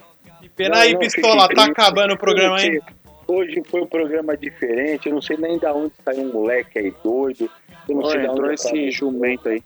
[0.42, 1.48] que pena Não, aí, não, Pistola.
[1.50, 2.80] Tá acabando o programa, hein?
[3.28, 5.08] Hoje foi um programa diferente.
[5.08, 7.50] Eu não sei nem da onde saiu um moleque aí doido.
[7.88, 9.62] Eu não sei entrou onde esse jumento aí.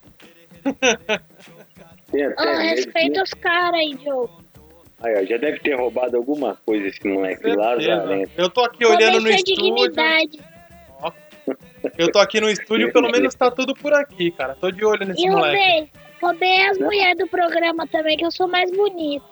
[2.11, 3.23] Tem Ô, até medo, respeita né?
[3.23, 4.43] os caras aí, Diogo.
[5.01, 8.07] Aí, ó, já deve ter roubado alguma coisa esse moleque Lazarento.
[8.07, 8.31] Certeza.
[8.37, 9.55] Eu tô aqui olhando no estúdio.
[9.55, 10.39] dignidade.
[11.97, 14.55] Eu tô aqui no estúdio, pelo menos tá tudo por aqui, cara.
[14.55, 15.57] Tô de olho nesse E moleque.
[15.57, 15.89] roubei.
[16.21, 19.25] Roubei as mulheres do programa também, que eu sou mais bonita.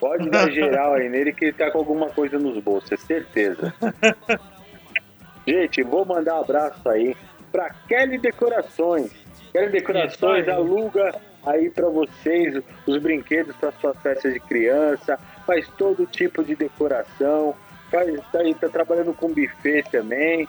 [0.00, 3.74] Pode dar geral aí nele que ele tá com alguma coisa nos bolsos, é certeza.
[5.46, 7.16] Gente, vou mandar um abraço aí
[7.50, 9.10] pra Kelly Decorações.
[9.52, 15.66] Kelly Decorações Isso aluga aí pra vocês os brinquedos para suas festas de criança, faz
[15.78, 17.54] todo tipo de decoração,
[17.90, 20.46] faz, tá, aí, tá trabalhando com buffet também.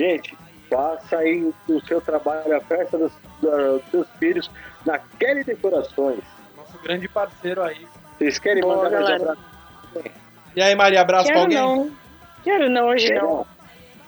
[0.00, 0.34] Gente,
[0.70, 4.50] faça aí o, seu trabalho, a festa dos, dos seus filhos
[4.86, 6.20] na Kelly Decorações.
[6.56, 7.86] Nosso grande parceiro aí.
[8.16, 9.22] Vocês querem Boa, mandar mais galera.
[9.32, 10.10] abraço?
[10.56, 11.58] E aí, Maria, abraço pra Quero alguém?
[11.86, 11.96] não.
[12.42, 13.46] Quero não, hoje não.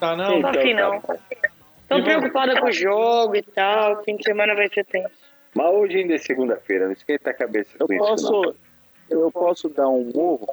[0.00, 0.40] Tá não?
[0.40, 0.48] Não.
[0.48, 1.00] afim, não.
[1.02, 1.14] tá.
[1.88, 4.02] Tô E vamos- preocupada com o jogo e tal.
[4.04, 5.12] Fim de semana vai ser tenso.
[5.54, 8.14] Mas hoje ainda é segunda-feira, não esquenta a cabeça Eu com isso, não.
[8.14, 8.56] posso,
[9.10, 10.48] eu posso dar um murro?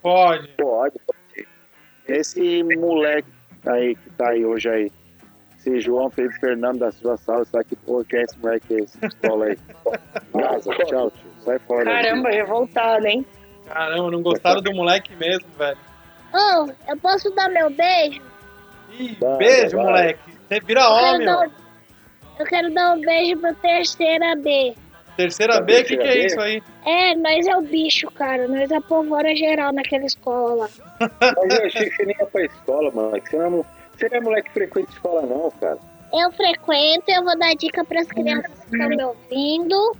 [0.00, 0.48] Pode.
[0.56, 0.94] Pode.
[2.08, 3.28] Esse moleque
[3.72, 4.92] aí que tá aí hoje aí.
[5.58, 8.98] Esse João Felipe Fernando da sua sala, sabe que porra que é esse moleque, esse
[8.98, 9.58] pistola aí?
[10.32, 11.30] Vaza, tchau, tio.
[11.40, 11.84] Sai fora.
[11.84, 13.24] Caramba, revoltado, hein?
[13.66, 15.78] Caramba, não gostaram do moleque mesmo, velho.
[16.34, 18.20] Ô, eu posso dar meu beijo?
[18.98, 19.86] Ih, Vai, beijo, vai.
[19.86, 20.20] moleque.
[20.48, 21.50] Você vira Eu quero, homem, dar,
[22.40, 24.74] eu quero dar um beijo pra terceira B.
[25.16, 26.62] Terceira B, o que, que é isso aí?
[26.84, 28.48] É, nós é o bicho, cara.
[28.48, 30.68] Nós apavora geral naquela escola lá.
[31.00, 33.10] Mas eu achei que você nem ia pra escola, mano.
[33.10, 33.64] Você, não é,
[33.96, 35.78] você não é moleque frequente de escola, não, cara.
[36.12, 39.96] Eu frequento, eu vou dar dica pras crianças que estão me ouvindo.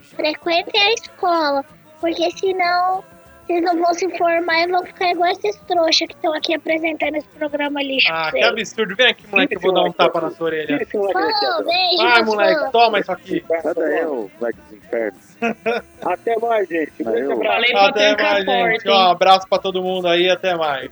[0.00, 1.64] Frequentem a escola,
[2.00, 3.04] porque senão
[3.48, 7.16] vocês não vão se formar e vão ficar igual esses trouxas que estão aqui apresentando
[7.16, 8.08] esse programa lixo.
[8.12, 8.94] Ah, que absurdo.
[8.94, 10.76] Vem aqui, moleque, eu vou dar um tapa na sua orelha.
[10.76, 11.64] Agora.
[11.64, 13.44] beijo, Vai, moleque, toma isso aqui.
[13.48, 15.36] Daí, ô moleque dos infernos.
[16.04, 16.92] Até mais, gente.
[17.00, 17.32] Um Valeu.
[17.32, 17.54] abraço.
[17.54, 18.88] Falei pra Até mais, a porta, gente.
[18.88, 20.90] Ó, um abraço pra todo mundo aí, até mais.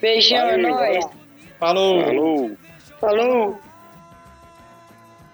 [0.00, 1.04] Beijão, é nóis.
[1.58, 2.04] Falou.
[2.04, 2.50] Falou.
[3.00, 3.69] Falou.